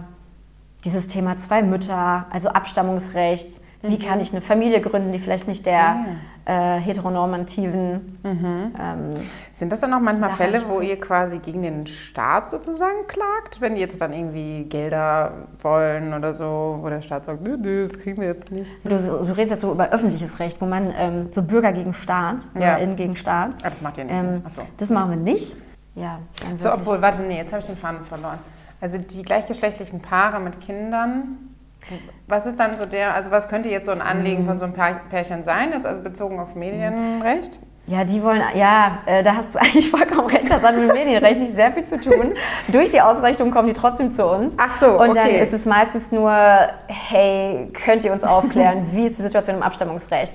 [0.84, 3.60] dieses Thema zwei Mütter, also Abstammungsrecht.
[3.86, 5.96] Wie kann ich eine Familie gründen, die vielleicht nicht der
[6.46, 9.14] äh, heteronormativen ähm,
[9.52, 13.60] Sind das dann auch manchmal Sache Fälle, wo ihr quasi gegen den Staat sozusagen klagt?
[13.60, 17.88] Wenn die jetzt dann irgendwie Gelder wollen oder so, wo der Staat sagt, nö, nö,
[17.88, 18.72] das kriegen wir jetzt nicht.
[18.84, 22.44] Du, du redest jetzt so über öffentliches Recht, wo man ähm, so Bürger gegen Staat,
[22.54, 22.60] Ja.
[22.60, 23.54] BürgerInnen gegen Staat.
[23.62, 24.14] Ah, das macht ihr nicht.
[24.22, 24.36] ne?
[24.36, 24.62] Ähm, Achso.
[24.78, 25.56] Das machen wir nicht.
[25.94, 26.18] Ja,
[26.56, 28.38] So, obwohl, warte, nee, jetzt habe ich den Faden verloren.
[28.84, 31.38] Also die gleichgeschlechtlichen Paare mit Kindern,
[32.28, 34.46] was ist dann so der, also was könnte jetzt so ein Anliegen Mhm.
[34.46, 37.60] von so einem Pär- Pärchen sein, jetzt also bezogen auf Medienrecht?
[37.86, 41.40] Ja, die wollen, ja, äh, da hast du eigentlich vollkommen recht, das hat mit Medienrecht
[41.40, 42.34] nicht sehr viel zu tun.
[42.68, 44.52] Durch die Ausrichtung kommen die trotzdem zu uns.
[44.58, 45.40] Ach so, Und dann okay.
[45.40, 46.30] ist es meistens nur,
[46.88, 50.34] hey, könnt ihr uns aufklären, wie ist die Situation im Abstammungsrecht?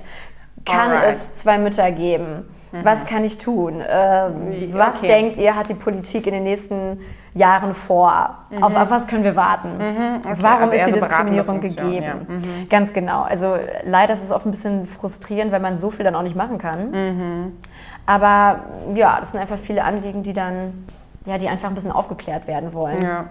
[0.64, 1.18] Kann Alright.
[1.18, 2.48] Es zwei Mütter geben?
[2.72, 3.82] Was kann ich tun?
[3.88, 5.08] Ähm, Wie- was okay.
[5.08, 7.00] denkt ihr, hat die Politik in den nächsten
[7.34, 8.38] Jahren vor?
[8.60, 9.70] Auf, auf was können wir warten?
[9.78, 12.02] Warum also ist die so Diskriminierung gegeben?
[12.02, 12.14] ja.
[12.14, 12.68] Mhm.
[12.68, 13.22] Ganz genau.
[13.22, 16.36] Also leider ist es oft ein bisschen frustrierend, weil man so viel dann auch nicht
[16.36, 16.90] machen kann.
[16.90, 17.52] Mhm.
[18.06, 18.60] Aber
[18.94, 20.86] ja, das sind einfach viele Anliegen, die dann,
[21.26, 23.02] ja, die einfach ein bisschen aufgeklärt werden wollen.
[23.02, 23.26] Ja.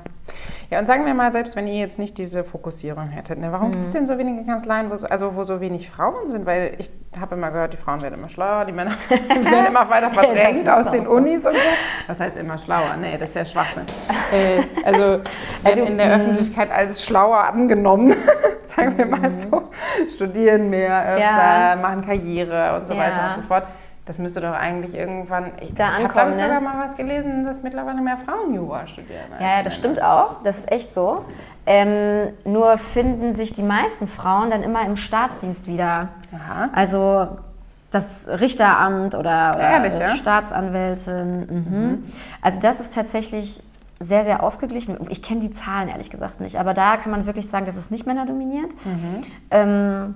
[0.69, 3.71] Ja, und sagen wir mal, selbst wenn ihr jetzt nicht diese Fokussierung hättet, ne, warum
[3.71, 6.45] gibt es denn so wenige Kanzleien, wo so, also wo so wenig Frauen sind?
[6.45, 10.11] Weil ich habe immer gehört, die Frauen werden immer schlauer, die Männer werden immer weiter
[10.11, 11.11] verdrängt aus den so.
[11.11, 11.67] Unis und so.
[12.07, 12.95] Was heißt immer schlauer?
[12.97, 13.85] Nee, das ist ja Schwachsinn.
[14.31, 15.19] äh, also
[15.63, 18.13] werden in der Öffentlichkeit als schlauer angenommen,
[18.67, 19.69] sagen wir mal so.
[20.13, 21.75] Studieren mehr, öfter, Ja.
[21.81, 22.99] machen Karriere und so Ja.
[22.99, 23.63] weiter und so fort.
[24.09, 25.51] Das müsste doch eigentlich irgendwann.
[25.61, 26.41] Ich, Da ich habe ne?
[26.41, 29.27] sogar mal was gelesen, dass mittlerweile mehr Frauen Jura studieren.
[29.39, 30.41] Ja, ja, das stimmt auch.
[30.41, 31.23] Das ist echt so.
[31.67, 36.07] Ähm, nur finden sich die meisten Frauen dann immer im Staatsdienst wieder.
[36.33, 36.69] Aha.
[36.73, 37.27] Also
[37.91, 40.07] das Richteramt oder, oder Ehrlich, ja?
[40.07, 41.39] Staatsanwältin.
[41.41, 42.03] Mhm.
[42.41, 43.61] Also das ist tatsächlich
[43.99, 44.97] sehr, sehr ausgeglichen.
[45.09, 47.91] Ich kenne die Zahlen ehrlich gesagt nicht, aber da kann man wirklich sagen, das ist
[47.91, 48.71] nicht männerdominiert.
[48.85, 49.23] Mhm.
[49.51, 50.15] Ähm,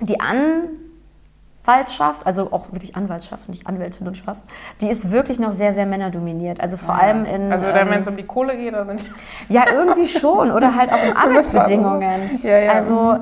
[0.00, 0.20] die
[1.68, 4.40] Anwaltschaft, also auch wirklich Anwaltschaft, nicht Anwältinnenschaft,
[4.80, 6.60] die ist wirklich noch sehr, sehr männerdominiert.
[6.60, 7.52] Also vor allem in...
[7.52, 9.04] Also ähm, wenn es um die Kohle geht, da sind
[9.48, 10.50] ja, irgendwie schon.
[10.50, 12.40] Oder halt auch um Arbeitsbedingungen.
[12.42, 12.72] Ja, ja.
[12.72, 13.18] Also,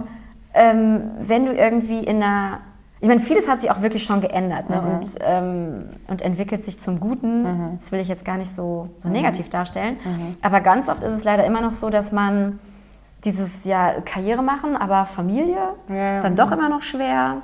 [0.55, 2.61] ähm, wenn du irgendwie in einer.
[3.01, 4.81] Ich meine, vieles hat sich auch wirklich schon geändert ne?
[4.81, 7.77] und, ähm, und entwickelt sich zum Guten.
[7.77, 9.99] Das will ich jetzt gar nicht so, so negativ darstellen.
[10.41, 12.59] Aber ganz oft ist es leider immer noch so, dass man
[13.23, 16.15] dieses ja Karriere machen, aber Familie Ja, ja.
[16.15, 17.43] ist dann doch immer noch schwer.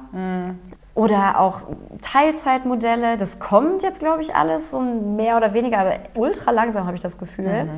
[0.94, 1.62] Oder auch
[2.02, 6.96] Teilzeitmodelle, das kommt jetzt, glaube ich, alles so mehr oder weniger, aber ultra langsam habe
[6.96, 7.68] ich das Gefühl.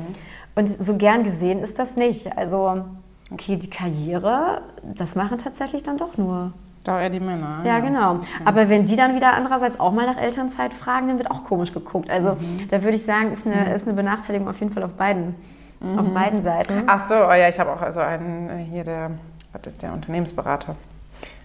[0.55, 2.37] Und so gern gesehen ist das nicht.
[2.37, 2.83] Also,
[3.31, 6.51] okay, die Karriere, das machen tatsächlich dann doch nur.
[6.83, 7.61] doch eher die Männer.
[7.65, 8.19] Ja, genau.
[8.43, 11.73] Aber wenn die dann wieder andererseits auch mal nach Elternzeit fragen, dann wird auch komisch
[11.73, 12.09] geguckt.
[12.09, 12.35] Also,
[12.69, 15.35] da würde ich sagen, ist eine, ist eine Benachteiligung auf jeden Fall auf beiden,
[15.97, 16.83] auf beiden Seiten.
[16.87, 19.11] Ach so, oh ja, ich habe auch also einen äh, hier, der,
[19.53, 20.75] was ist der Unternehmensberater.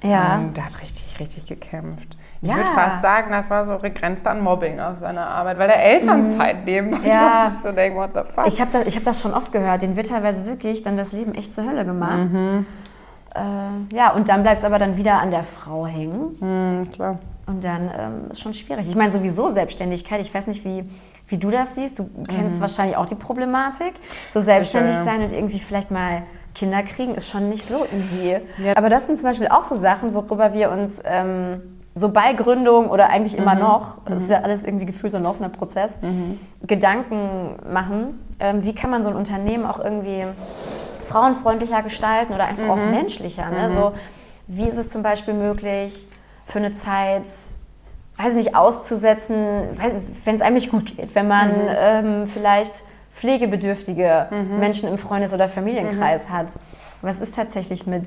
[0.03, 0.37] Ja.
[0.37, 2.17] Ähm, der hat richtig, richtig gekämpft.
[2.43, 2.57] Ich Ja.
[2.57, 6.65] würde fast sagen, das war so grenzt an Mobbing auf seiner Arbeit, weil der Elternzeit
[6.65, 6.91] nehmen.
[6.99, 7.05] Mhm.
[7.07, 7.43] Ja.
[7.47, 8.47] Und ich so denke, what the fuck?
[8.47, 9.83] Ich habe das, ich hab das schon oft gehört.
[9.83, 12.31] Den wird teilweise wirklich dann das Leben echt zur Hölle gemacht.
[13.35, 16.37] Äh, ja, und dann bleibt es aber dann wieder an der Frau hängen.
[16.41, 17.19] Hm, klar.
[17.47, 18.89] Und dann ähm, ist schon schwierig.
[18.89, 20.21] Ich meine, sowieso Selbstständigkeit.
[20.21, 20.85] Ich weiß nicht, wie,
[21.29, 21.99] wie du das siehst.
[21.99, 23.93] Du kennst wahrscheinlich auch die Problematik.
[24.33, 26.23] So selbstständig sein und irgendwie vielleicht mal
[26.55, 28.39] Kinder kriegen, ist schon nicht so easy.
[28.59, 28.77] Ja.
[28.77, 31.61] Aber das sind zum Beispiel auch so Sachen, worüber wir uns ähm,
[31.95, 35.25] so bei Gründung oder eigentlich immer noch, das ist ja alles irgendwie gefühlt so ein
[35.25, 35.93] laufender Prozess,
[36.67, 38.21] Gedanken machen.
[38.39, 40.25] Ähm, wie kann man so ein Unternehmen auch irgendwie
[41.11, 43.51] frauenfreundlicher gestalten oder einfach auch menschlicher.
[43.51, 43.71] Ne?
[43.71, 43.93] So,
[44.47, 46.07] wie ist es zum Beispiel möglich,
[46.45, 47.25] für eine Zeit,
[48.17, 49.37] weiß nicht, auszusetzen,
[50.25, 55.49] wenn es einem nicht gut geht, wenn man ähm, vielleicht pflegebedürftige Menschen im Freundes- oder
[55.49, 56.55] Familienkreis hat.
[57.03, 58.05] Was ist tatsächlich mit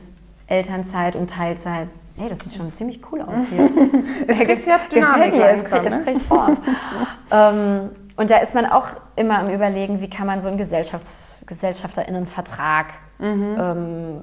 [0.47, 1.87] Elternzeit und Teilzeit?
[2.15, 3.69] Hey, das sieht schon ziemlich cool aus hier.
[4.27, 6.03] Es kriegt jetzt Dynamik langsam, kriegt, es ne?
[6.03, 6.57] kriegt Form.
[7.31, 11.37] ähm, und da ist man auch immer am Überlegen, wie kann man so einen Gesellschafts
[11.47, 12.87] GesellschafterInnenvertrag,
[13.19, 13.55] Mhm.
[13.59, 14.17] ähm,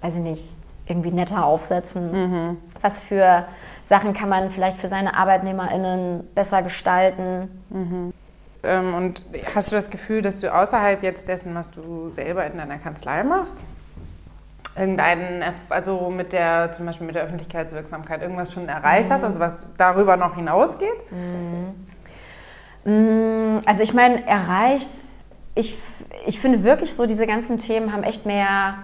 [0.00, 0.54] weiß ich nicht,
[0.86, 2.12] irgendwie netter aufsetzen.
[2.50, 2.56] Mhm.
[2.80, 3.44] Was für
[3.88, 7.48] Sachen kann man vielleicht für seine ArbeitnehmerInnen besser gestalten?
[8.64, 9.22] Ähm, und
[9.54, 13.22] hast du das Gefühl, dass du außerhalb jetzt dessen, was du selber in deiner Kanzlei
[13.22, 13.64] machst,
[14.76, 19.66] irgendeinen, also mit der, zum Beispiel mit der Öffentlichkeitswirksamkeit irgendwas schon erreicht hast, also was
[19.76, 21.04] darüber noch hinausgeht?
[22.84, 25.02] Mm, Also ich meine, erreicht,
[25.54, 25.78] ich,
[26.26, 28.74] ich finde wirklich so, diese ganzen Themen haben echt mehr,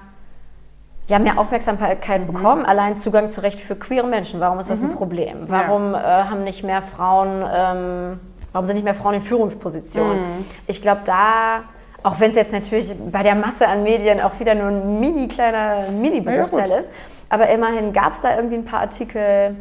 [1.09, 2.65] ja, mehr Aufmerksamkeit bekommen.
[2.65, 5.49] Allein Zugang zu Recht für queere Menschen, warum ist das ein Problem?
[5.49, 8.21] Warum äh, haben nicht mehr Frauen, ähm,
[8.53, 10.25] warum sind nicht mehr Frauen in Führungspositionen?
[10.67, 11.63] Ich glaube, da,
[12.03, 15.29] auch wenn es jetzt natürlich bei der Masse an Medien auch wieder nur ein mini
[15.29, 16.93] kleiner Mini-Bruchteil Ja, ist,
[17.29, 19.57] aber immerhin gab es da irgendwie ein paar Artikel,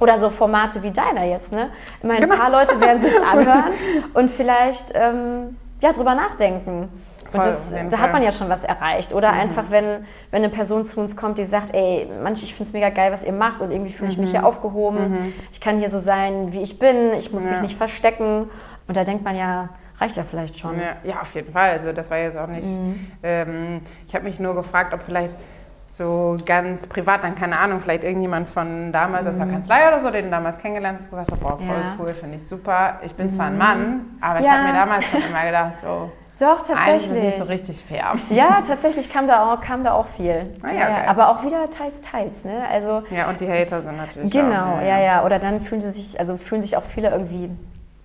[0.00, 1.70] oder so Formate wie deiner jetzt, ne?
[2.02, 3.72] Immerhin ein paar Leute werden sich anhören
[4.14, 6.88] und vielleicht ähm, ja, drüber nachdenken.
[7.36, 9.12] Voll, Und das, da hat man ja schon was erreicht.
[9.14, 12.68] Oder einfach, wenn, wenn eine Person zu uns kommt, die sagt, ey, manch, ich finde
[12.68, 15.32] es mega geil, was ihr macht und irgendwie fühle ich mich hier aufgehoben.
[15.52, 17.12] Ich kann hier so sein, wie ich bin.
[17.14, 17.62] Ich muss mich Ja.
[17.62, 18.50] nicht verstecken.
[18.88, 19.68] Und da denkt man ja,
[20.00, 20.78] reicht ja vielleicht schon.
[20.78, 21.70] Ja, ja, auf jeden Fall.
[21.70, 22.66] Also das war jetzt auch nicht.
[23.22, 25.36] Ähm, ich habe mich nur gefragt, ob vielleicht
[25.88, 30.10] so ganz privat, dann keine Ahnung, vielleicht irgendjemand von damals aus der Kanzlei oder so,
[30.10, 31.94] den du damals kennengelernt hast, gesagt hat, boah, voll Ja.
[31.98, 33.00] cool, finde ich super.
[33.02, 34.52] Ich bin zwar ein Mann, aber ich Ja.
[34.52, 36.68] habe mir damals schon immer gedacht, so, Doch, eigentlich ist
[37.08, 37.22] tatsächlich.
[37.24, 38.12] nicht so richtig fair.
[38.30, 40.54] Ja, tatsächlich kam da auch, kam da auch viel.
[40.62, 41.04] Ah ja, geil.
[41.08, 42.44] Aber auch wieder teils, teils.
[42.44, 42.62] Ne?
[42.70, 45.24] Also, Ja, und die Hater sind natürlich Genau, auch, ja, ja.
[45.24, 47.48] Oder dann fühlen sie sich, also fühlen sich auch viele irgendwie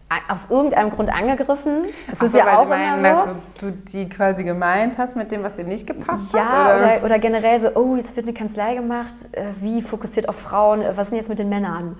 [0.09, 1.83] a- auf irgendeinem Grund angegriffen.
[2.09, 3.33] Das Ach ist so, ja weil auch sie meinen, immer dass so.
[3.59, 6.75] du die quasi gemeint hast mit dem, was dir nicht gepasst Ja, hat?
[6.77, 10.81] oder, oder generell so, oh, jetzt wird eine Kanzlei gemacht, äh, wie fokussiert auf Frauen,
[10.81, 11.97] äh, was ist denn jetzt mit den Männern?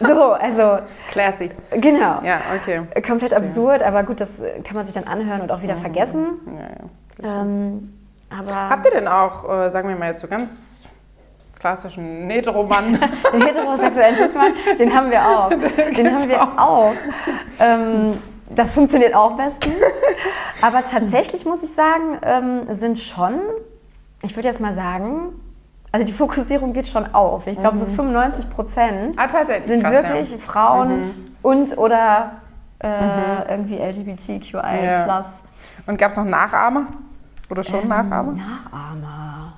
[0.00, 0.78] So, also,
[1.10, 1.50] Classy.
[1.70, 2.20] genau.
[2.22, 2.82] Ja, okay.
[3.06, 6.26] Komplett absurd, aber gut, das kann man sich dann anhören und auch wieder vergessen.
[6.46, 7.40] Ja, ja.
[7.42, 7.92] Ähm,
[8.30, 10.84] aber Habt ihr denn auch, äh, sagen wir mal jetzt so ganz
[11.58, 12.98] klassischen Heteromann,
[13.32, 15.48] Den heterosexuellen Cis-Mann, den haben wir auch.
[15.96, 16.92] Den haben wir auch.
[17.58, 18.18] Ähm,
[18.50, 19.74] das funktioniert auch bestens.
[20.60, 23.40] Aber tatsächlich muss ich sagen, ähm, sind schon,
[24.22, 25.40] ich würde jetzt mal sagen,
[25.94, 27.46] Also die Fokussierung geht schon auf.
[27.46, 29.28] Ich glaube, so 95 Prozent Ah,
[29.64, 30.38] sind krass, wirklich Ja.
[30.38, 32.32] Frauen und oder
[32.80, 34.84] äh, irgendwie LGBTQI+.
[34.84, 35.24] Ja.
[35.86, 36.88] Und gab es noch Nachahmer?
[37.48, 38.32] Oder Ähm, schon Nachahmer?
[38.32, 39.52] Nachahmer.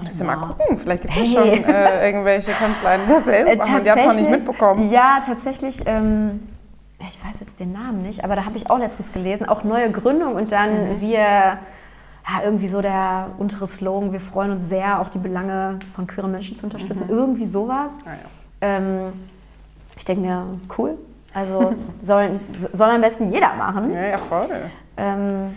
[0.00, 0.78] Müsst ihr mal gucken.
[0.78, 1.34] Vielleicht gibt es Hey.
[1.34, 3.82] ja schon äh, irgendwelche Kanzleien, die das selber Äh, machen.
[3.84, 4.90] Die haben es noch nicht mitbekommen.
[4.92, 5.82] Ja, tatsächlich.
[5.86, 6.40] Ähm,
[7.00, 9.48] ich weiß jetzt den Namen nicht, aber da habe ich auch letztens gelesen.
[9.48, 11.00] Auch neue Gründung und dann Mhm.
[11.00, 11.58] wir,
[12.28, 16.30] ja, irgendwie so der untere Slogan, wir freuen uns sehr, auch die Belange von queeren
[16.30, 17.04] Menschen zu unterstützen.
[17.04, 17.10] Mhm.
[17.10, 17.90] Irgendwie sowas.
[18.04, 18.16] Ah, ja.
[18.76, 19.12] Ähm,
[19.96, 20.46] ich denke mir,
[20.78, 20.96] cool.
[21.34, 22.30] Also soll,
[22.72, 23.92] soll am besten jeder machen.
[23.92, 24.46] Ja, ja, voll.
[24.96, 25.56] Ähm,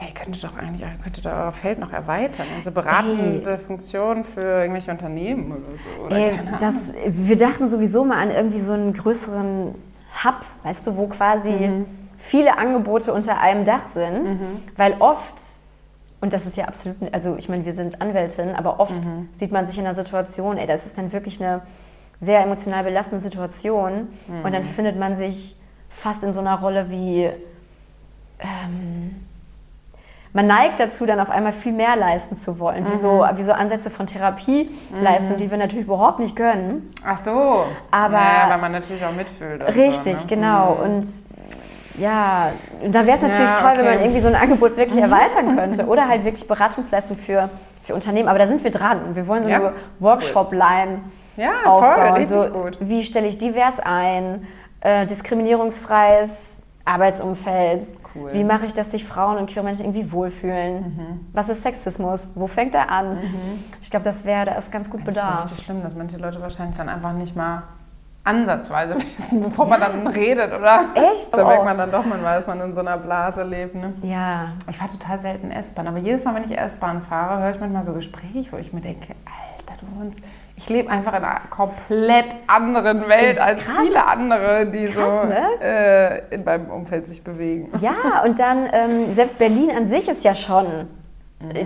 [0.00, 2.46] Ja, ihr könntet doch eigentlich, ihr könntet euer Feld noch erweitern.
[2.56, 5.60] Also beratende Funktion für irgendwelche Unternehmen oder
[5.98, 6.04] so.
[6.06, 9.74] Oder Ey, das, wir dachten sowieso mal an irgendwie so einen größeren
[10.24, 10.34] Hub,
[10.64, 11.84] weißt du, wo quasi Mhm.
[12.18, 14.34] viele Angebote unter einem Dach sind,
[14.76, 15.34] weil oft,
[16.22, 19.28] und das ist ja absolut, also ich meine, wir sind Anwältin, aber oft Mhm.
[19.36, 21.60] sieht man sich in einer Situation, ey, das ist dann wirklich eine
[22.20, 24.52] sehr emotional belastende Situation und Mhm.
[24.52, 25.56] dann findet man sich
[25.90, 27.28] fast in so einer Rolle wie,
[28.40, 29.10] ähm,
[30.32, 33.36] man neigt dazu, dann auf einmal viel mehr leisten zu wollen, wie, so, Mhm.
[33.36, 36.94] wie so Ansätze von Therapieleistung, die wir natürlich überhaupt nicht können.
[37.04, 37.64] Ach so.
[37.90, 39.60] Aber- ja, weil man natürlich auch mitfühlt.
[39.60, 40.26] und Richtig, so, ne?
[40.28, 40.72] genau.
[40.82, 41.06] Und
[41.98, 42.52] ja,
[42.88, 45.86] da wäre es natürlich Ja, toll, wenn man irgendwie so ein Angebot wirklich erweitern könnte.
[45.86, 47.50] Oder halt wirklich Beratungsleistung für,
[47.82, 48.28] für Unternehmen.
[48.28, 49.14] Aber da sind wir dran.
[49.14, 51.00] Wir wollen so Ja, eine Workshop-Line
[51.36, 52.14] Ja, voll, aufbauen.
[52.14, 52.78] richtig so, gut.
[52.80, 54.46] Wie stelle ich divers ein?
[54.80, 57.84] Äh, diskriminierungsfreies Arbeitsumfeld.
[58.14, 58.32] Cool.
[58.32, 61.20] Wie mache ich, dass sich Frauen und queere Menschen irgendwie wohlfühlen?
[61.32, 62.32] Was ist Sexismus?
[62.34, 63.18] Wo fängt er an?
[63.80, 65.44] Ich glaube, das wäre, da ist ganz gut Das ist Bedarf.
[65.44, 67.62] richtig schlimm, dass manche Leute wahrscheinlich dann einfach nicht mal
[68.24, 70.86] ansatzweise wissen, bevor man dann redet, oder?
[70.94, 71.32] Echt?
[71.32, 73.74] Da merkt man dann doch, man weiß, man in so einer Blase lebt.
[73.74, 73.92] Ne?
[74.02, 77.60] Ja, Ich fahre total selten S-Bahn, aber jedes Mal, wenn ich S-Bahn fahre, höre ich
[77.60, 80.22] manchmal so Gespräche, wo ich mir denke, Alter, du wohnst...
[80.54, 83.78] Ich lebe einfach in einer komplett anderen Welt als krass.
[83.80, 85.44] viele andere, die Krass, so ne?
[85.60, 87.70] äh, in meinem Umfeld sich bewegen.
[87.80, 90.88] Ja, und dann, ähm, selbst Berlin an sich ist ja schon,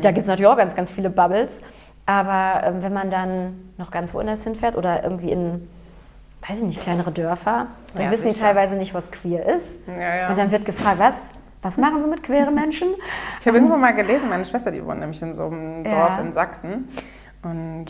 [0.01, 1.61] da gibt es natürlich auch ganz, ganz viele Bubbles,
[2.07, 5.69] aber ähm, wenn man dann noch ganz woanders hinfährt oder irgendwie in,
[6.49, 8.47] weiß ich nicht, kleinere Dörfer, dann Ja, wissen die sicher.
[8.47, 9.81] teilweise nicht, was queer ist.
[9.89, 10.29] Ja, ja.
[10.31, 11.33] Und dann wird gefragt, was,
[11.63, 12.89] was machen sie mit queeren Menschen?
[13.41, 15.83] Ich habe irgendwo mal gelesen, meine Schwester, die wohnt nämlich in so einem.
[15.85, 16.89] Dorf in Sachsen.
[17.43, 17.87] Und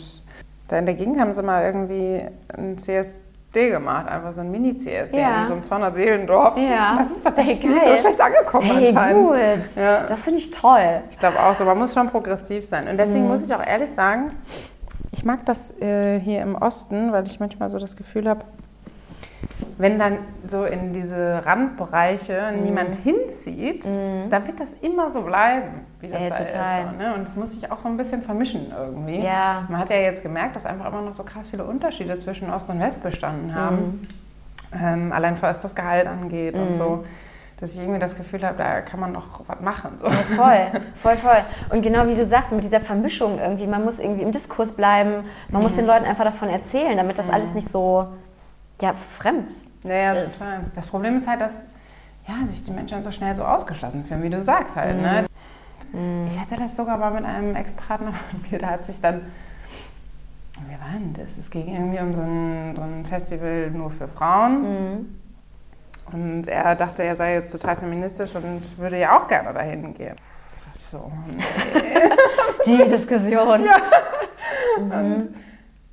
[0.67, 2.23] da in der Gegend haben sie mal irgendwie
[2.57, 5.41] ein CSD gemacht, einfach so ein Mini-CSD Ja.
[5.41, 6.57] in so einem 200-Seelen-Dorf.
[6.57, 6.95] Ja.
[6.97, 9.27] Das ist tatsächlich Hey, nicht so schlecht angekommen Hey, anscheinend.
[9.29, 9.37] gut.
[9.75, 10.03] Ja.
[10.05, 11.01] Das finde ich toll.
[11.09, 12.87] Ich glaube auch so, man muss schon progressiv sein.
[12.87, 13.29] Und deswegen Mhm.
[13.31, 14.31] muss ich auch ehrlich sagen,
[15.17, 18.41] ich mag das äh, hier im Osten, weil ich manchmal so das Gefühl habe,
[19.79, 22.63] wenn dann so in diese Randbereiche Mhm.
[22.63, 26.83] niemand hinzieht, dann wird das immer so bleiben, wie das Ey, da total.
[26.85, 26.91] ist.
[26.91, 27.13] So, ne?
[27.15, 29.19] Und das muss sich auch so ein bisschen vermischen irgendwie.
[29.19, 29.65] Ja.
[29.69, 32.69] Man hat ja jetzt gemerkt, dass einfach immer noch so krass viele Unterschiede zwischen Ost
[32.69, 33.77] und West bestanden haben.
[33.77, 34.01] Mhm.
[34.83, 37.03] Ähm, allein was das Gehalt angeht und so.
[37.59, 39.97] Dass ich irgendwie das Gefühl habe, da kann man noch was machen.
[39.97, 40.11] So.
[40.35, 41.41] Voll, voll, voll.
[41.69, 45.23] Und genau wie du sagst, mit dieser Vermischung irgendwie, man muss irgendwie im Diskurs bleiben,
[45.49, 48.07] man muss den Leuten einfach davon erzählen, damit das alles nicht so
[48.79, 49.49] ja, fremd
[49.83, 50.37] Ja, ja, ist.
[50.37, 50.61] total.
[50.75, 51.53] Das Problem ist halt, dass
[52.27, 55.01] ja, sich die Menschen so schnell so ausgeschlossen fühlen, wie du sagst halt.
[55.01, 55.25] Ne?
[56.27, 59.21] Ich hatte das sogar mal mit einem Ex-Partner von mir, der hat sich dann,
[60.67, 61.37] wie war denn das?
[61.37, 65.16] Es ging irgendwie um so ein, so ein Festival nur für Frauen.
[66.11, 70.15] Und er dachte, er sei jetzt total feministisch und würde ja auch gerne dahin gehen.
[70.15, 71.43] Da dachte ich so, oh nee.
[72.85, 73.67] Die Diskussion.
[74.77, 75.29] Und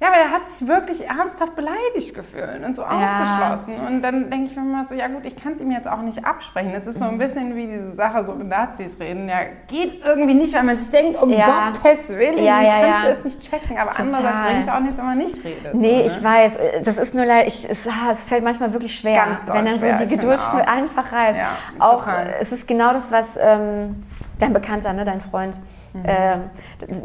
[0.00, 3.74] ja, aber er hat sich wirklich ernsthaft beleidigt gefühlt und so ausgeschlossen.
[3.86, 6.02] Und dann denke ich mir mal so, ja gut, ich kann es ihm jetzt auch
[6.02, 6.72] nicht absprechen.
[6.74, 7.10] Es ist so Mhm.
[7.12, 9.28] ein bisschen wie diese Sache, so mit Nazis reden.
[9.28, 11.70] Ja, geht irgendwie nicht, weil man sich denkt, um Ja.
[11.72, 13.10] Gottes Willen, Ja, ja, kannst ja.
[13.12, 13.78] du es nicht checken.
[13.78, 14.06] Aber Total.
[14.06, 15.74] andererseits bringt es ja auch nichts, wenn man nicht redet.
[15.74, 16.24] Nee, so, ich ne?
[16.28, 19.40] weiß, äh, das ist nur leid, ich, es, ah, es fällt manchmal wirklich schwer, Ganz
[19.46, 21.38] wenn dann so ich die Geduld einfach reißt.
[21.38, 22.06] Ja, auch,
[22.40, 24.04] es ist genau das, was ähm,
[24.38, 25.60] dein Bekannter, ne, dein Freund,
[25.94, 26.02] Mhm.
[26.06, 26.40] ähm,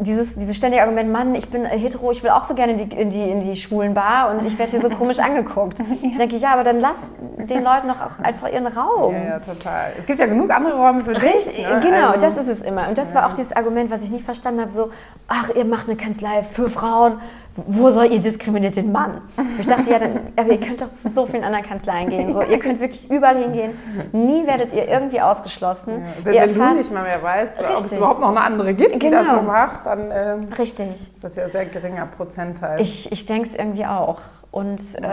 [0.00, 2.90] dieses, dieses ständige Argument, Mann, ich bin äh, hetero, ich will auch so gerne in
[2.90, 5.78] die, in die, in die schwulen Bar und ich werde hier so komisch angeguckt.
[6.02, 9.14] Ich denke, ja, aber dann lass den Leuten doch auch einfach ihren Raum.
[9.14, 9.92] Ja, ja, total.
[9.96, 11.22] Es gibt ja genug andere Räume für dich.
[11.22, 11.78] Richtig, Ne?
[11.80, 12.88] genau, Also- das ist es immer.
[12.88, 14.90] Und das war auch dieses Argument, was ich nicht verstanden habe, so,
[15.28, 17.20] ach, ihr macht eine Kanzlei für Frauen,
[17.56, 19.20] wo soll ihr diskriminiert den Mann?
[19.58, 22.32] Ich dachte, ja, dann, aber ihr könnt doch zu so vielen anderen Kanzleien gehen.
[22.32, 23.72] So, ihr könnt wirklich überall hingehen.
[24.12, 26.04] Nie werdet ihr irgendwie ausgeschlossen.
[26.18, 27.98] Also, ihr wenn du erfahrt- nicht mal mehr weißt, ob es Richtig.
[27.98, 29.40] überhaupt noch eine andere gibt, die das Genau.
[29.40, 30.90] so macht, dann ähm, Richtig.
[30.90, 32.80] ist das ja ein sehr geringer Prozentteil.
[32.80, 34.20] Ich, ich denke es irgendwie auch.
[34.52, 35.08] Und äh,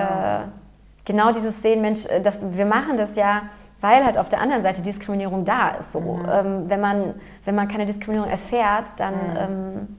[1.05, 3.43] genau dieses Sehen, Mensch, äh, das, wir machen das ja,
[3.81, 5.91] weil halt auf der anderen Seite Diskriminierung da ist.
[5.91, 5.99] So.
[5.99, 6.25] Mhm.
[6.31, 7.13] Ähm, wenn, man,
[7.45, 9.97] wenn man keine Diskriminierung erfährt, dann ähm,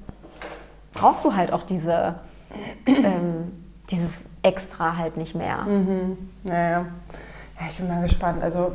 [0.94, 2.14] brauchst du halt auch diese,
[2.87, 3.53] ähm,
[3.91, 5.67] dieses Extra halt nicht mehr.
[6.45, 6.71] Ja, ja.
[6.81, 6.87] ja,
[7.69, 8.43] ich bin mal gespannt.
[8.43, 8.73] Also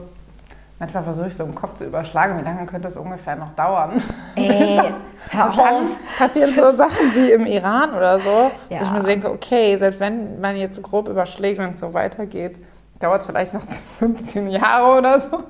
[0.80, 4.02] manchmal versuche ich so im Kopf zu überschlagen, wie lange könnte es ungefähr noch dauern.
[4.36, 4.78] Ey,
[5.30, 6.18] hör Und dann auf.
[6.18, 8.80] passieren so Sachen wie im Iran oder so, Ja.
[8.80, 12.60] wo ich mir denke, okay, selbst wenn man jetzt grob überschlägt und so weitergeht,
[13.00, 13.62] dauert es vielleicht noch
[14.00, 15.44] 15 Jahre oder so.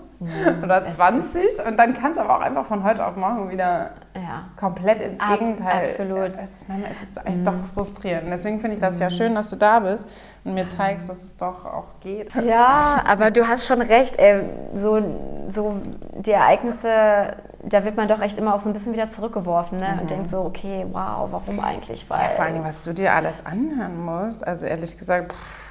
[0.63, 0.85] Oder Mhm.
[0.87, 1.65] es 20.
[1.67, 4.45] Und dann kann es aber auch einfach von heute auf morgen wieder Ja.
[4.57, 5.85] komplett ins Ab- Gegenteil.
[5.85, 6.17] absolut.
[6.19, 6.23] Mhm.
[6.25, 8.27] Es ist, manchmal ist es eigentlich doch frustrierend.
[8.31, 10.05] Deswegen finde ich das ja schön, dass du da bist
[10.45, 12.33] und mir zeigst, dass es doch auch geht.
[12.35, 14.17] Ja, aber du hast schon recht.
[14.19, 15.01] Ey, so,
[15.49, 15.81] so
[16.15, 19.97] die Ereignisse, da wird man doch echt immer auch so ein bisschen wieder zurückgeworfen ne?
[20.01, 22.09] und denkt so, okay, wow, warum eigentlich?
[22.09, 22.23] Weil Mhm.
[22.23, 24.45] Ja, vor allem, was du dir alles anhören musst.
[24.45, 25.62] Also ehrlich gesagt, pff,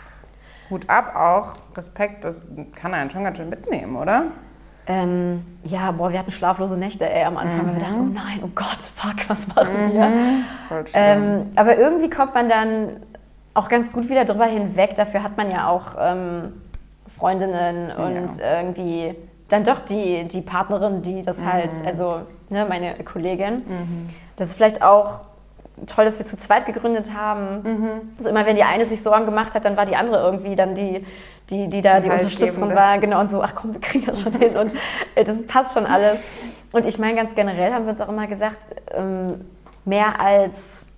[0.73, 1.77] Hut ab auch.
[1.77, 4.25] Respekt, das kann einen schon ganz schön mitnehmen, oder?
[4.89, 8.41] Ähm, ja, boah, wir hatten schlaflose Nächte ey, am Anfang, weil wir dachten, oh nein,
[8.43, 10.11] oh Gott, fuck, was machen wir?
[10.69, 10.85] Voll.
[10.95, 12.97] Ähm, aber irgendwie kommt man dann
[13.55, 14.97] auch ganz gut wieder drüber hinweg.
[14.97, 16.55] Dafür hat man ja auch ähm,
[17.07, 19.15] Freundinnen und irgendwie
[19.49, 23.63] dann doch die, die Partnerin, die das halt, also ne, meine Kollegin.
[24.37, 25.21] Das ist vielleicht auch
[25.87, 28.11] toll, dass wir zu zweit gegründet haben.
[28.19, 30.75] Also immer wenn die eine sich Sorgen gemacht hat, dann war die andere irgendwie dann
[30.75, 31.05] die,
[31.51, 32.75] die, die da die Unterstützung Haltgebende.
[32.77, 32.99] war.
[32.99, 34.73] Genau, und so, ach komm, wir kriegen das schon hin und
[35.15, 36.19] äh, das passt schon alles.
[36.73, 38.59] Und ich meine, ganz generell haben wir uns auch immer gesagt,
[38.93, 39.45] ähm,
[39.85, 40.89] mehr als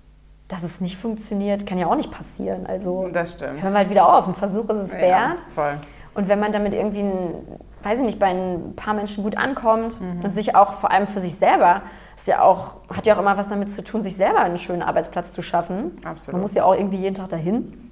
[0.49, 2.67] dass es nicht funktioniert, kann ja auch nicht passieren.
[2.67, 3.63] Also Das stimmt.
[3.63, 4.29] hören wir halt wieder auf.
[4.29, 5.41] Ein Versuch ist es Ja, wert.
[5.55, 5.73] voll.
[6.15, 7.35] Und wenn man damit irgendwie, ein,
[7.83, 11.19] weiß ich nicht, bei ein paar Menschen gut ankommt und sich auch vor allem für
[11.21, 11.81] sich selber,
[12.17, 14.83] ist ja auch, hat ja auch immer was damit zu tun, sich selber einen schönen
[14.83, 15.93] Arbeitsplatz zu schaffen.
[16.05, 16.33] Absolut.
[16.35, 17.91] Man muss ja auch irgendwie jeden Tag dahin.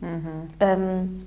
[0.61, 1.25] Ähm,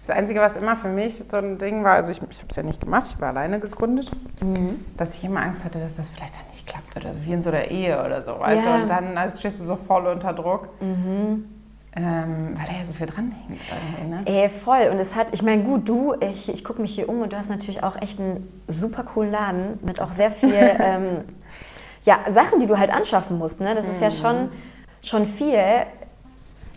[0.00, 2.56] Das Einzige, was immer für mich so ein Ding war, also ich, ich habe es
[2.56, 4.10] ja nicht gemacht, ich war alleine gegründet,
[4.42, 4.84] Mhm.
[4.96, 7.42] dass ich immer Angst hatte, dass das vielleicht dann nicht klappt oder so, wie in
[7.42, 8.54] so der Ehe oder so, Ja.
[8.76, 8.82] du?
[8.82, 11.44] Und dann also stehst du so voll unter Druck, Mhm.
[11.94, 14.22] ähm, weil da ja so viel dran hängt ne?
[14.24, 14.88] Ey, voll.
[14.90, 17.36] Und es hat, ich meine, gut, du, ich, ich gucke mich hier um und du
[17.38, 21.22] hast natürlich auch echt einen super coolen Laden mit auch sehr viel, ähm,
[22.08, 23.60] ja, Sachen, die du halt anschaffen musst.
[23.60, 23.74] Ne?
[23.74, 24.50] Das ist ja schon,
[25.02, 25.58] schon viel.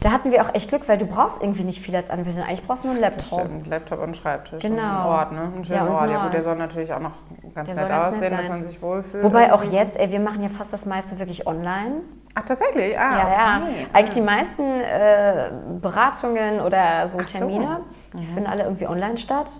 [0.02, 2.42] Da hatten wir auch echt Glück, weil du brauchst irgendwie nicht viel als Anwältin.
[2.42, 3.40] Eigentlich brauchst du nur einen Das Laptop.
[3.46, 4.82] stimmt, Laptop und Schreibtisch Genau.
[4.82, 5.42] und einen Ort, ne?
[5.56, 6.10] Einen schönen Ja, Ort.
[6.10, 7.12] Ja gut, der soll natürlich auch noch
[7.54, 9.24] ganz nett ganz nett aussehen, dass man sich wohlfühlt.
[9.24, 11.98] Wobei auch jetzt, ey, wir machen ja fast das meiste wirklich online.
[12.34, 12.98] Ach, tatsächlich?
[12.98, 13.62] Ah, Ja, ja.
[13.64, 13.88] okay.
[13.94, 17.38] Eigentlich die meisten äh, Beratungen oder so Ach so.
[17.38, 17.82] Termine,
[18.14, 19.52] die finden alle irgendwie online statt.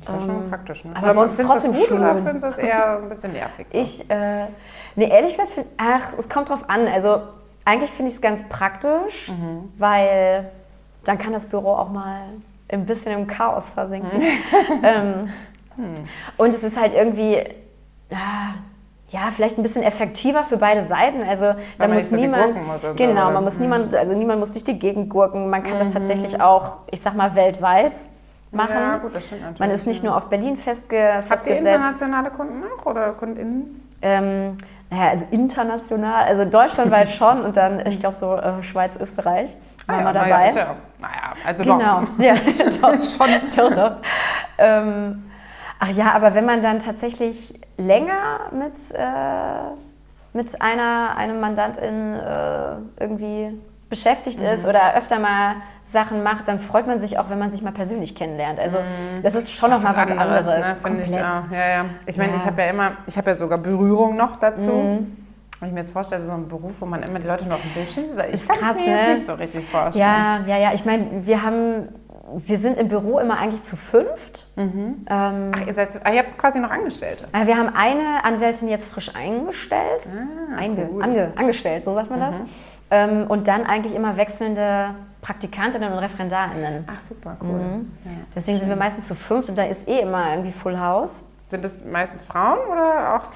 [0.00, 0.92] Ist ja schon praktisch, ne?
[0.96, 2.22] Ähm, aber bei uns findest du trotzdem das gut oder schön.
[2.22, 3.66] findest du das eher ein bisschen nervig?
[3.70, 3.78] So?
[3.78, 4.46] Ich, äh,
[4.96, 6.86] nee, ehrlich gesagt, find, ach, es kommt drauf an.
[6.88, 7.20] Also
[7.64, 9.30] eigentlich finde ich es ganz praktisch,
[9.78, 10.50] weil
[11.04, 12.22] dann kann das Büro auch mal
[12.68, 14.22] ein bisschen im Chaos versinken.
[14.82, 15.28] ähm,
[16.36, 17.38] Und es ist halt irgendwie,
[18.10, 18.54] ah,
[19.10, 21.22] ja, vielleicht ein bisschen effektiver für beide Seiten.
[21.22, 24.64] Also da man muss so niemand, muss genau, man muss niemand, also niemand muss durch
[24.64, 25.50] die Gegend gurken.
[25.50, 27.92] Man kann das tatsächlich auch, ich sag mal, weltweit
[28.50, 28.74] machen.
[28.74, 29.60] Ja, gut, das stimmt natürlich.
[29.60, 31.60] Man ist nicht nur auf Berlin festge Habt ihr festgesetzt.
[31.60, 33.88] internationale Kunden auch oder KundInnen?
[34.00, 34.56] Ähm,
[34.92, 39.98] naja, also international, also deutschlandweit schon und dann, ich glaube, so äh, Schweiz, Österreich waren
[40.00, 40.28] wir na dabei.
[40.28, 42.24] Ja, ist ja, naja, also genau, doch.
[42.24, 42.34] ja,
[42.80, 43.30] doch, schon.
[43.56, 43.96] Doch, doch.
[44.58, 45.30] Ähm,
[45.78, 49.72] ach ja, aber wenn man dann tatsächlich länger mit, äh,
[50.34, 54.46] mit einer, einem Mandantin äh, irgendwie beschäftigt Mhm.
[54.46, 57.72] ist oder öfter mal Sachen macht, dann freut man sich auch, wenn man sich mal
[57.72, 58.58] persönlich kennenlernt.
[58.58, 58.78] Also
[59.22, 60.44] das ist schon noch mal was anderes.
[60.44, 61.50] ne, finde ich auch.
[61.50, 61.84] Ja, ja.
[62.06, 62.38] Ich meine, Ja.
[62.38, 64.68] ich habe ja immer, ich habe ja sogar Berührung noch dazu.
[64.68, 65.16] Mhm.
[65.60, 67.62] Wenn ich mir jetzt vorstelle, so ein Beruf, wo man immer die Leute noch auf
[67.62, 69.14] dem Bildschirm sieht, ich Ist kann es mir jetzt ne?
[69.14, 70.04] nicht so richtig vorstellen.
[70.04, 70.70] Ja, ja, ja.
[70.74, 71.88] Ich meine, wir haben,
[72.34, 74.48] wir sind im Büro immer eigentlich zu fünft.
[74.56, 77.26] Ähm, Ach, ihr seid, so- ah, ihr habt quasi noch Angestellte.
[77.32, 80.10] aber wir haben eine Anwältin jetzt frisch eingestellt,
[80.56, 81.02] Einge, cool.
[81.02, 82.34] ange, angestellt, so sagt man das.
[82.90, 86.84] Ähm, und dann eigentlich immer wechselnde Praktikantinnen und Referendarinnen.
[86.88, 87.60] Ach, super, cool.
[88.04, 88.10] Ja.
[88.34, 91.22] Deswegen sind wir meistens zu fünft und da ist eh immer irgendwie Full House.
[91.48, 93.28] Sind das meistens Frauen oder auch?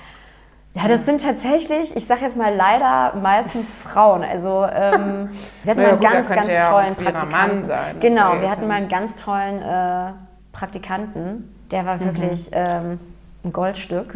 [0.75, 4.25] Ja, das sind tatsächlich, ich sage jetzt mal leider, meistens Frauen.
[4.25, 5.31] Also ähm,
[5.62, 7.64] wir hatten ja, mal einen gut, ganz, ganz ja tollen Praktikanten.
[7.64, 8.01] Sein.
[8.01, 10.12] Genau, wir hatten mal einen ganz tollen äh,
[10.53, 11.55] Praktikanten.
[11.70, 12.99] Der war wirklich ähm,
[13.44, 14.12] ein Goldstück.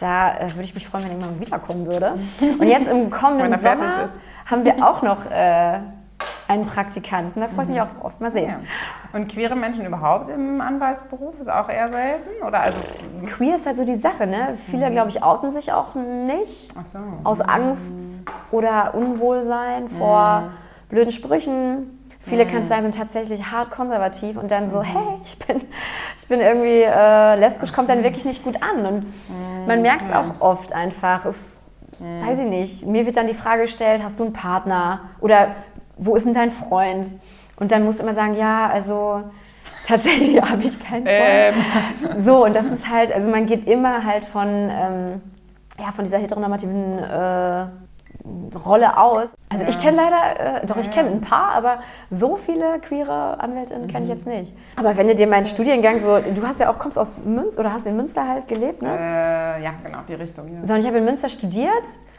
[0.00, 2.18] Da äh, würde ich mich freuen, wenn er irgendwann wiederkommen würde.
[2.58, 4.08] Und jetzt im kommenden er Sommer
[4.46, 5.78] haben wir auch noch äh,
[6.48, 7.40] einen Praktikanten.
[7.40, 8.18] Da freue ich mich auch drauf.
[8.18, 8.48] Mal sehen.
[8.48, 8.58] Ja.
[9.12, 12.42] Und queere Menschen überhaupt im Anwaltsberuf ist auch eher selten?
[12.44, 12.80] Oder also,
[13.26, 14.54] Queer ist halt so die Sache, ne?
[14.54, 16.72] Viele, glaube ich, outen sich auch nicht.
[16.78, 16.98] ach so.
[17.24, 20.50] aus Angst oder Unwohlsein vor
[20.88, 21.94] blöden Sprüchen.
[22.20, 25.62] Viele Kanzleien sind tatsächlich hart konservativ und dann so, hey, ich bin,
[26.16, 28.84] ich bin irgendwie äh, lesbisch, kommt dann wirklich nicht gut an.
[28.84, 29.06] Und
[29.66, 31.24] man merkt es auch oft einfach.
[31.24, 31.62] Es,
[32.00, 35.00] weiß ich nicht, mir wird dann die Frage gestellt, hast du einen Partner?
[35.20, 35.48] Oder
[35.98, 37.06] wo ist denn dein Freund?
[37.60, 39.22] Und dann musst du immer sagen, ja, also
[39.86, 41.08] tatsächlich habe ich keinen Freund.
[41.08, 45.20] Ähm, So, und das ist halt, also man geht immer halt von, ähm,
[45.78, 47.66] ja, von dieser heteronormativen äh,
[48.64, 49.34] Rolle aus.
[49.48, 51.78] Also ich kenne leider, äh, doch ich kenne ein paar, aber
[52.10, 54.52] so viele queere Anwältinnen kenne ich jetzt nicht.
[54.76, 57.72] Aber wenn du dir meinen Studiengang so, du hast ja auch, kommst aus Münster oder
[57.72, 58.90] hast in Münster halt gelebt, ne?
[58.90, 60.46] äh, ja, genau, die Richtung.
[60.52, 60.66] Ja.
[60.66, 61.70] So, und ich habe in Münster studiert.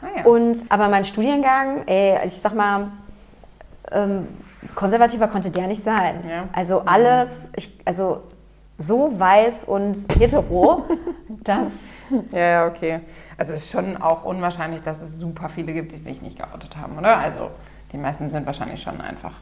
[0.02, 0.24] Ah, ja.
[0.24, 2.88] und, aber mein Studiengang, ey, ich sag mal,
[3.90, 4.28] ähm,
[4.74, 6.22] konservativer konnte der nicht sein.
[6.28, 6.44] Ja.
[6.52, 8.22] Also alles, ich, also
[8.78, 10.84] so weiß und hetero,
[11.44, 11.72] dass.
[12.32, 13.00] Ja, ja, okay.
[13.36, 16.76] Also es ist schon auch unwahrscheinlich, dass es super viele gibt, die sich nicht geoutet
[16.76, 17.18] haben, oder?
[17.18, 17.50] Also
[17.92, 19.34] die meisten sind wahrscheinlich schon einfach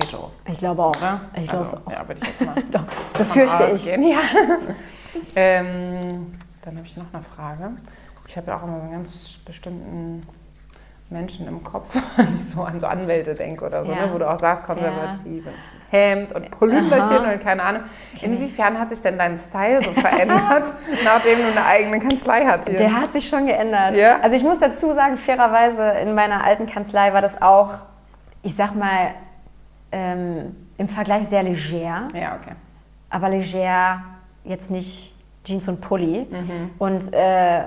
[0.00, 0.96] hetero, Ich glaube auch.
[0.96, 1.20] oder?
[1.36, 1.92] Ich glaube also, es auch.
[1.92, 3.86] Ja, würde ich jetzt mal Doch, befürchte ich.
[3.86, 3.96] Ja.
[5.36, 6.32] ähm,
[6.62, 7.70] dann habe ich noch eine Frage.
[8.26, 10.22] Ich habe ja auch immer so einen ganz bestimmten
[11.10, 14.06] Menschen im Kopf, wenn ich so an so Anwälte denke oder so, Ja.
[14.06, 14.12] ne?
[14.12, 15.54] wo du auch sagst, konservativ und
[15.90, 17.32] Hemd und Polünderchen Aha.
[17.32, 17.82] und keine Ahnung.
[18.20, 20.72] Inwiefern hat sich denn dein Style so verändert,
[21.04, 22.80] nachdem du eine eigene Kanzlei hattest?
[22.80, 23.94] Der hat sich schon geändert.
[23.94, 24.18] Ja?
[24.20, 27.74] Also ich muss dazu sagen, fairerweise in meiner alten Kanzlei war das auch,
[28.42, 29.14] ich sag mal,
[29.92, 32.08] ähm, im Vergleich sehr leger.
[32.14, 32.54] Ja, okay.
[33.10, 34.02] aber leger,
[34.44, 36.26] jetzt nicht Jeans und Pulli.
[36.28, 36.70] Mhm.
[36.78, 37.62] Und äh,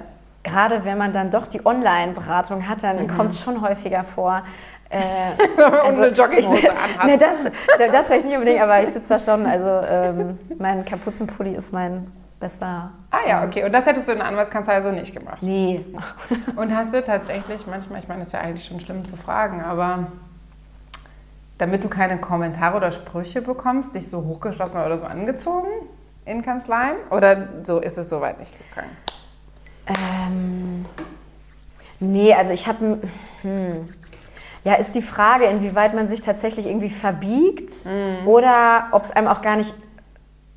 [0.49, 3.07] gerade wenn man dann doch die Online-Beratung hat, dann Mhm.
[3.15, 4.41] kommt es schon häufiger vor.
[4.89, 4.99] Äh,
[5.87, 7.05] und eine Jogginghose ich- anhast.
[7.05, 9.45] ne, das, das vielleicht nicht unbedingt, aber ich sitze da schon.
[9.45, 12.89] Also ähm, mein Kapuzenpulli ist mein bester.
[13.11, 13.63] Ah ja, okay.
[13.65, 15.39] Und das hättest du in der Anwaltskanzlei so nicht gemacht.
[15.41, 15.85] Nee.
[16.55, 19.61] Und hast du tatsächlich manchmal, ich meine, das ist ja eigentlich schon schlimm zu fragen,
[19.63, 20.07] aber
[21.57, 25.67] damit du keine Kommentare oder Sprüche bekommst, dich so hochgeschlossen oder so angezogen
[26.25, 26.95] in Kanzleien?
[27.11, 28.95] Oder so ist es soweit nicht gegangen?
[29.89, 30.85] Ähm,
[31.99, 32.99] nee, also ich habe.
[33.41, 33.89] Hm.
[34.65, 38.27] Ja, ist die Frage, inwieweit man sich tatsächlich irgendwie verbiegt Mhm.
[38.27, 39.73] oder ob es einem auch gar nicht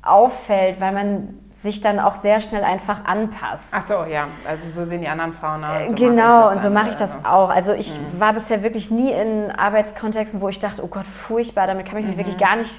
[0.01, 3.73] auffällt, weil man sich dann auch sehr schnell einfach anpasst.
[3.73, 4.27] Ach so, ja.
[4.45, 5.89] Also so sehen die anderen Frauen aus.
[5.89, 7.25] so genau, und so mache ich das also.
[7.25, 7.49] auch.
[7.49, 11.85] Also ich war bisher wirklich nie in Arbeitskontexten, wo ich dachte, oh Gott, furchtbar, damit
[11.87, 12.19] kann ich mich Mhm.
[12.19, 12.69] wirklich gar nicht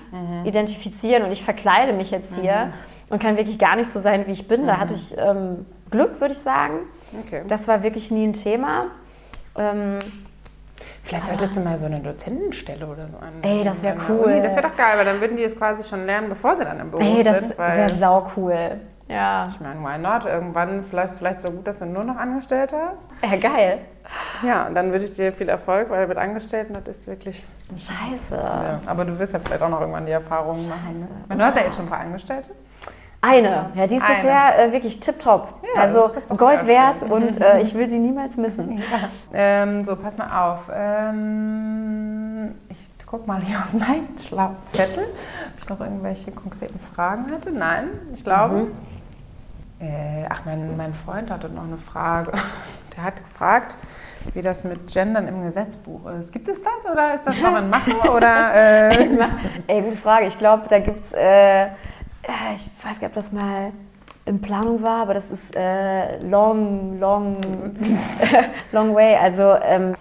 [0.45, 2.75] identifizieren und ich verkleide mich jetzt hier
[3.15, 4.67] und kann wirklich gar nicht so sein, wie ich bin.
[4.67, 6.81] Da hatte ich ähm, Glück, würde ich sagen.
[7.25, 7.43] Okay.
[7.47, 8.87] Das war wirklich nie ein Thema.
[9.57, 10.01] Ähm,
[11.05, 13.35] Vielleicht solltest du mal so eine Dozentenstelle oder so an.
[13.43, 14.25] Ey, das wär an der cool.
[14.33, 14.43] Uni.
[14.43, 16.81] Das wäre doch geil, weil dann würden die es quasi schon lernen, bevor sie dann
[16.81, 17.57] im Beruf ey, das sind.
[17.57, 18.81] Wäre sau cool.
[19.07, 19.47] Ja.
[19.49, 20.25] ich meine, why not?
[20.25, 23.09] Irgendwann vielleicht, vielleicht so gut, dass du nur noch Angestellte hast.
[23.23, 23.79] Ja, geil.
[24.43, 27.45] Ja, und dann wünsche ich dir viel Erfolg, weil mit Angestellten, das ist wirklich.
[27.77, 28.35] Scheiße.
[28.35, 28.81] Ja.
[28.87, 31.09] Aber du wirst ja vielleicht auch noch irgendwann die Erfahrungen machen.
[31.29, 31.37] Ne?
[31.37, 32.51] Du hast ja jetzt schon ein paar Angestellte.
[33.25, 33.71] Eine.
[33.75, 34.15] Ja, die ist Eine.
[34.15, 35.55] bisher äh, wirklich tipptopp.
[35.75, 38.83] Ja, also Gold wert und äh, ich will sie niemals missen.
[39.33, 40.71] Ähm, so, pass mal auf.
[40.73, 47.31] Ähm, ich guck mal hier auf meinen schlauen Zettel, ob ich noch irgendwelche konkreten Fragen
[47.31, 47.51] hatte.
[47.51, 48.67] Nein, ich glaube.
[49.81, 52.33] Äh, ach, mein, mein Freund hatte noch eine Frage.
[52.97, 53.77] Der hat gefragt,
[54.35, 56.33] wie das mit Gendern im Gesetzbuch ist.
[56.33, 57.95] Gibt es das oder ist das noch ein Machen?
[58.09, 58.55] Oder,
[58.93, 59.19] äh,
[59.67, 60.27] Ey, gute Frage.
[60.27, 61.67] Ich glaube, da gibt es, äh,
[62.27, 63.73] äh, ich weiß gar nicht, ob das mal
[64.27, 67.37] in Planung war, aber das ist äh, long, long,
[68.73, 69.17] long way.
[69.17, 69.95] Also ähm,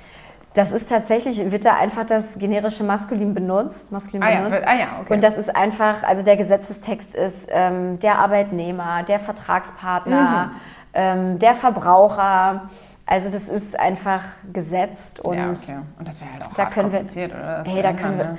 [0.54, 3.92] das ist tatsächlich, wird da einfach das generische Maskulin benutzt.
[3.92, 4.64] Maskulin ah, ja, benutzt.
[4.68, 5.14] ah ja, okay.
[5.16, 10.52] Und das ist einfach, also der Gesetzestext ist ähm, der Arbeitnehmer, der Vertragspartner, Mhm.
[10.94, 12.70] ähm, der Verbraucher.
[13.06, 15.80] Also das ist einfach gesetzt und ja, okay.
[16.00, 17.64] Und das wäre halt auch da können wir- oder?
[17.64, 18.38] Das Hey, da können wir- ne?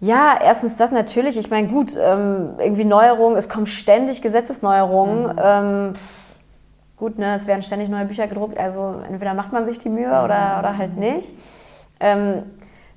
[0.00, 1.36] Ja, erstens das natürlich.
[1.36, 5.32] Ich meine, gut, ähm, irgendwie Neuerungen, es kommen ständig Gesetzesneuerungen.
[5.32, 5.40] Mhm.
[5.42, 5.92] Ähm,
[6.96, 10.08] gut, ne, es werden ständig neue Bücher gedruckt, also entweder macht man sich die Mühe
[10.08, 11.34] oder, oder halt nicht.
[12.00, 12.44] Ähm,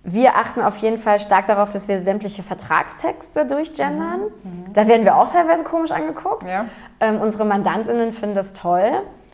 [0.03, 4.21] wir achten auf jeden Fall stark darauf, dass wir sämtliche Vertragstexte durchgendern.
[4.73, 6.43] Da werden wir auch teilweise komisch angeguckt.
[6.43, 6.49] Mhm.
[6.49, 6.65] Ja.
[6.99, 8.91] Ähm, unsere Mandantinnen finden das toll,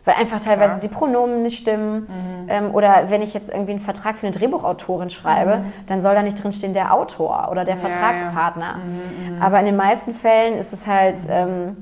[0.07, 0.79] weil einfach teilweise Klar.
[0.79, 2.07] die Pronomen nicht stimmen.
[2.47, 6.23] Ähm, oder wenn ich jetzt irgendwie einen Vertrag für eine Drehbuchautorin schreibe, dann soll da
[6.23, 7.81] nicht drinstehen der Autor oder der Mhm.
[7.81, 8.75] Ja, Mhm, Vertragspartner.
[9.41, 11.77] Aber in den meisten Fällen ist es halt ähm,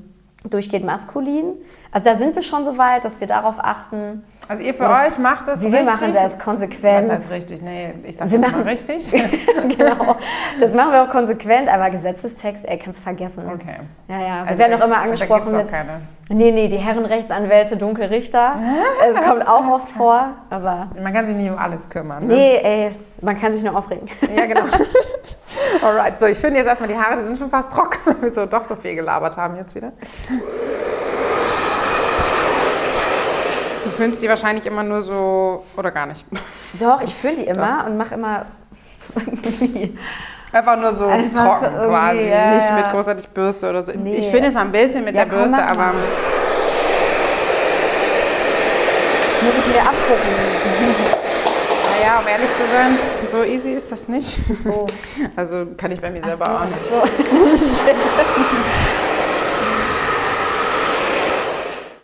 [0.50, 1.52] durchgehend maskulin.
[1.92, 4.24] Also da sind wir schon so weit, dass wir darauf achten.
[4.48, 5.84] Also ihr für Ja, euch macht das wir richtig?
[5.86, 7.08] machen das konsequent.
[7.08, 7.62] Was heißt richtig?
[7.62, 9.10] Nee, ich sag Wir jetzt mal richtig.
[9.76, 10.16] genau.
[10.60, 13.44] Das machen wir auch konsequent, aber Gesetzestext, ey, kannst vergessen.
[13.52, 13.76] Okay.
[14.08, 14.26] Ja, ja.
[14.44, 15.70] Wir Also werden da- auch immer da angesprochen gibt's auch mit.
[15.70, 16.00] keine.
[16.28, 18.54] Nee, nee, die Herrenrechtsanwälte, Dunkelrichter.
[19.10, 20.88] Es kommt auch oft vor, aber.
[21.00, 22.26] Man kann sich nicht um alles kümmern.
[22.26, 22.34] Ne?
[22.34, 22.90] Nee, ey,
[23.22, 24.08] man kann sich nur aufregen.
[24.34, 24.62] Ja, genau.
[25.82, 28.32] Alright, so ich finde jetzt erstmal die Haare, die sind schon fast trocken, weil wir
[28.32, 29.92] so doch so viel gelabert haben jetzt wieder.
[33.96, 36.26] Du föhnst die wahrscheinlich immer nur so oder gar nicht.
[36.78, 38.44] Doch, ich föhne die immer und mache immer
[39.14, 39.96] irgendwie.
[40.52, 42.74] Einfach nur so Einfach trocken irgendwie, quasi, ja, nicht ja.
[42.76, 43.92] mit großartig Bürste oder so.
[43.92, 44.16] Nee.
[44.16, 45.92] Ich finde es mal ein bisschen mit Ja, der komm, Bürste, aber.
[49.32, 50.32] Das muss ich mir abgucken.
[51.90, 52.98] naja, um ehrlich zu sein,
[53.32, 54.38] so easy ist das nicht.
[54.68, 54.86] Oh.
[55.36, 56.90] Also kann ich bei mir Ach selber so, auch nicht.
[56.90, 57.02] so.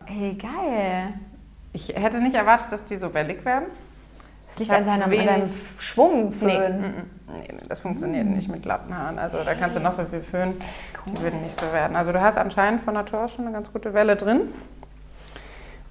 [0.25, 1.15] Ey, geil.
[1.73, 3.67] Ich hätte nicht erwartet, dass die so wellig werden.
[4.47, 5.47] Das liegt an deinem, an wenig- deinem
[5.79, 6.81] Schwung Nee, föhn.
[6.81, 9.19] mm, mm, nee, das funktioniert nicht mit glatten Haaren.
[9.19, 10.61] Also da kannst du noch so viel föhnen,
[11.07, 11.97] die würden nicht so werden.
[11.97, 14.43] Also du hast anscheinend von Natur aus schon eine ganz gute Welle drin.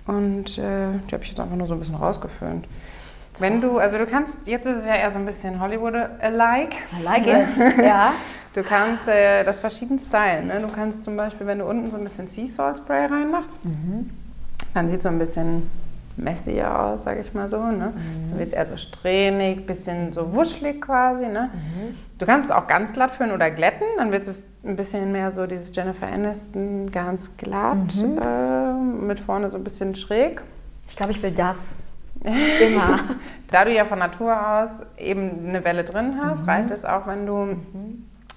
[0.06, 2.68] Und äh, die habe ich jetzt einfach nur so ein bisschen rausgeföhnt.
[3.40, 6.76] Wenn du, also du kannst, jetzt ist es ja eher so ein bisschen Hollywood-alike.
[7.00, 7.78] I like it.
[7.84, 8.14] Ja.
[8.54, 10.48] Du kannst äh, das verschieden stylen.
[10.48, 10.60] Ne?
[10.60, 13.62] Du kannst zum Beispiel, wenn du unten so ein bisschen Sea Salt Spray reinmachst,
[14.74, 15.70] dann sieht so ein bisschen
[16.18, 17.58] messier aus, sage ich mal so.
[17.58, 17.94] Ne?
[18.30, 21.28] Dann wird es eher so strähnig, bisschen so wuschelig quasi.
[21.28, 21.50] Ne?
[22.18, 25.32] Du kannst es auch ganz glatt föhnen oder glätten, dann wird es ein bisschen mehr
[25.32, 30.44] so dieses Jennifer Aniston ganz glatt, äh, mit vorne so ein bisschen schräg.
[30.88, 31.78] Ich glaube, ich will das.
[32.24, 33.00] Immer.
[33.50, 37.26] Da du ja von Natur aus eben eine Welle drin hast, reicht es auch, wenn
[37.26, 37.56] du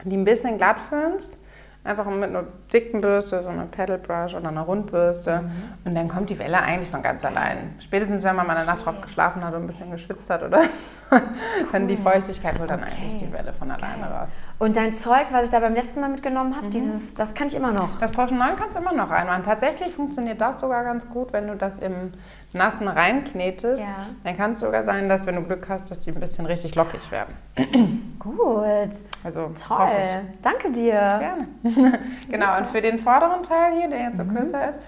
[0.04, 1.36] die ein bisschen glatt föhnst.
[1.84, 5.50] Einfach mit einer dicken Bürste, so einer Pedal Brush oder einer Rundbürste.
[5.84, 7.74] Und dann kommt die Welle eigentlich von ganz allein.
[7.78, 10.60] Spätestens, wenn man mal eine Nacht drauf geschlafen hat und ein bisschen geschwitzt hat oder
[10.62, 11.16] so,
[11.72, 12.92] dann die Feuchtigkeit holt dann Okay.
[13.02, 14.30] eigentlich die Welle von alleine raus.
[14.58, 17.54] Und dein Zeug, was ich da beim letzten Mal mitgenommen habe, dieses, das kann ich
[17.54, 18.00] immer noch.
[18.00, 19.42] Das Porsche 9 kannst du immer noch reinmachen.
[19.44, 22.12] Tatsächlich funktioniert das sogar ganz gut, wenn du das im
[22.54, 23.82] Nassen reinknetest.
[23.82, 24.06] Ja.
[24.22, 26.74] Dann kann es sogar sein, dass, wenn du Glück hast, dass die ein bisschen richtig
[26.74, 27.34] lockig werden.
[28.18, 28.90] Gut.
[29.22, 29.88] Also hoffe Toll.
[30.02, 30.40] ich.
[30.40, 30.92] Danke dir.
[30.92, 31.48] Gerne.
[32.30, 34.78] genau, und für den vorderen Teil hier, der jetzt so kürzer ist,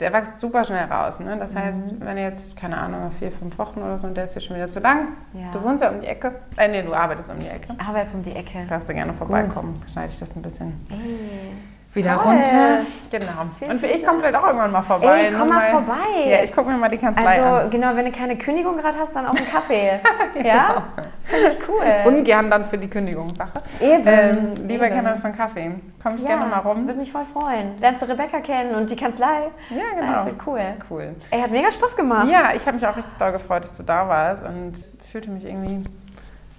[0.00, 1.18] der wächst super schnell raus.
[1.18, 1.36] Ne?
[1.38, 4.36] Das heißt, wenn du jetzt, keine Ahnung, vier, fünf Wochen oder so und der ist
[4.36, 5.50] dir schon wieder zu lang, Ja.
[5.52, 8.14] du wohnst ja um die Ecke, äh, nee, du arbeitest um die Ecke, Ich arbeite
[8.16, 8.64] um die Ecke.
[8.68, 11.50] darfst du gerne vorbeikommen, schneide ich das ein bisschen Ey.
[11.98, 12.34] Wieder Toll.
[12.34, 12.78] runter.
[13.10, 13.26] Genau.
[13.58, 15.24] Vielen, und ich komme vielleicht auch irgendwann mal vorbei.
[15.24, 15.94] Ey, komm nur mal vorbei.
[16.26, 17.70] Ja, ich gucke mir mal die Kanzlei Also, an.
[17.70, 20.00] genau, wenn du keine Kündigung gerade hast, dann auch einen Kaffee.
[20.44, 20.84] ja?
[21.24, 21.84] Finde ich cool.
[22.06, 23.62] Ungern dann für die Kündigungssache.
[23.80, 24.02] Eben.
[24.06, 24.94] Ähm, lieber eben.
[25.02, 25.74] gerne von Kaffee.
[26.02, 26.86] Komme ich ja, gerne mal rum.
[26.86, 27.78] Würde mich voll freuen.
[27.80, 29.50] Lernst du Rebecca kennen und die Kanzlei.
[29.70, 30.12] Ja, genau.
[30.12, 30.60] Das wird cool.
[30.90, 31.14] Cool.
[31.30, 32.28] Ey, hat mega Spaß gemacht.
[32.30, 34.72] Ja, ich habe mich auch richtig doll gefreut, dass du da warst und
[35.04, 35.82] fühlte mich irgendwie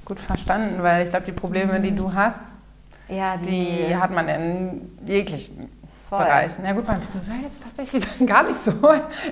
[0.06, 2.42] gut verstanden, weil ich glaube, die Probleme, die du hast,
[3.10, 5.70] Ja, die hat man in jeglichen
[6.10, 6.26] Voll.
[6.26, 6.66] Bereichen.
[6.66, 8.72] Ja gut, beim Friseur jetzt tatsächlich gar nicht so,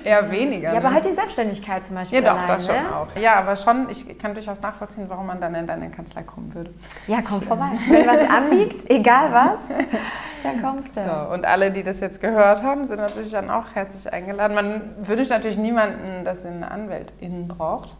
[0.04, 0.72] eher weniger.
[0.72, 0.94] Ja, aber ne?
[0.94, 2.22] halt die Selbstständigkeit zum Beispiel.
[2.22, 2.52] Ja, doch, alleine.
[2.52, 3.08] das schon auch.
[3.20, 6.72] Ja, aber schon, ich kann durchaus nachvollziehen, warum man dann in deine Kanzlei kommen würde.
[7.08, 7.70] Ja, komm vorbei.
[7.88, 9.76] Wenn was anliegt, egal was,
[10.44, 11.04] dann kommst du.
[11.04, 14.54] So, und alle, die das jetzt gehört haben, sind natürlich dann auch herzlich eingeladen.
[14.54, 17.96] Man wünscht natürlich niemanden, dass er eine Anwältin braucht.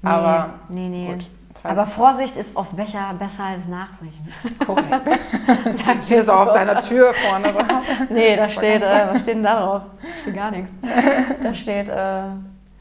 [0.00, 1.12] Nee, Aber nee, nee.
[1.12, 1.28] gut.
[1.62, 4.24] Falls- Aber Vorsicht ist oft besser, besser als Nachsicht.
[4.64, 4.86] korrekt.
[5.86, 7.64] Sagt Steht so auf deiner Tür vorne drauf.
[8.10, 9.82] Nee, da steht, äh, was steht denn da drauf?
[10.02, 10.70] Da steht gar nichts.
[11.42, 12.22] Da steht äh,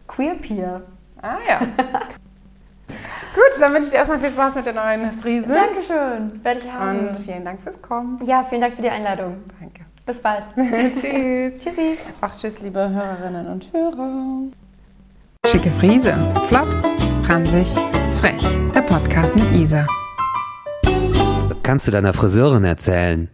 [0.08, 0.82] Queer Peer.
[1.22, 1.60] Ah ja.
[1.60, 5.48] Gut, dann wünsche ich dir erstmal viel Spaß mit der neuen Frise.
[5.54, 7.10] Dankeschön, werde ich haben.
[7.10, 8.20] Und vielen Dank fürs Kommen.
[8.26, 9.38] ja, vielen Dank für die Einladung.
[9.60, 9.82] Danke.
[10.06, 10.46] Bis bald.
[10.56, 11.60] Tschüss.
[11.60, 11.98] Tschüssi.
[12.22, 14.48] Ach, tschüss, liebe Hörerinnen und Hörer.
[15.46, 16.16] Schicke Frise.
[16.48, 16.74] Flott,
[17.24, 17.76] franzig,
[18.20, 18.44] frech.
[18.74, 19.86] Der Podcast mit Isa.
[21.64, 23.30] Kannst du deiner Friseurin erzählen.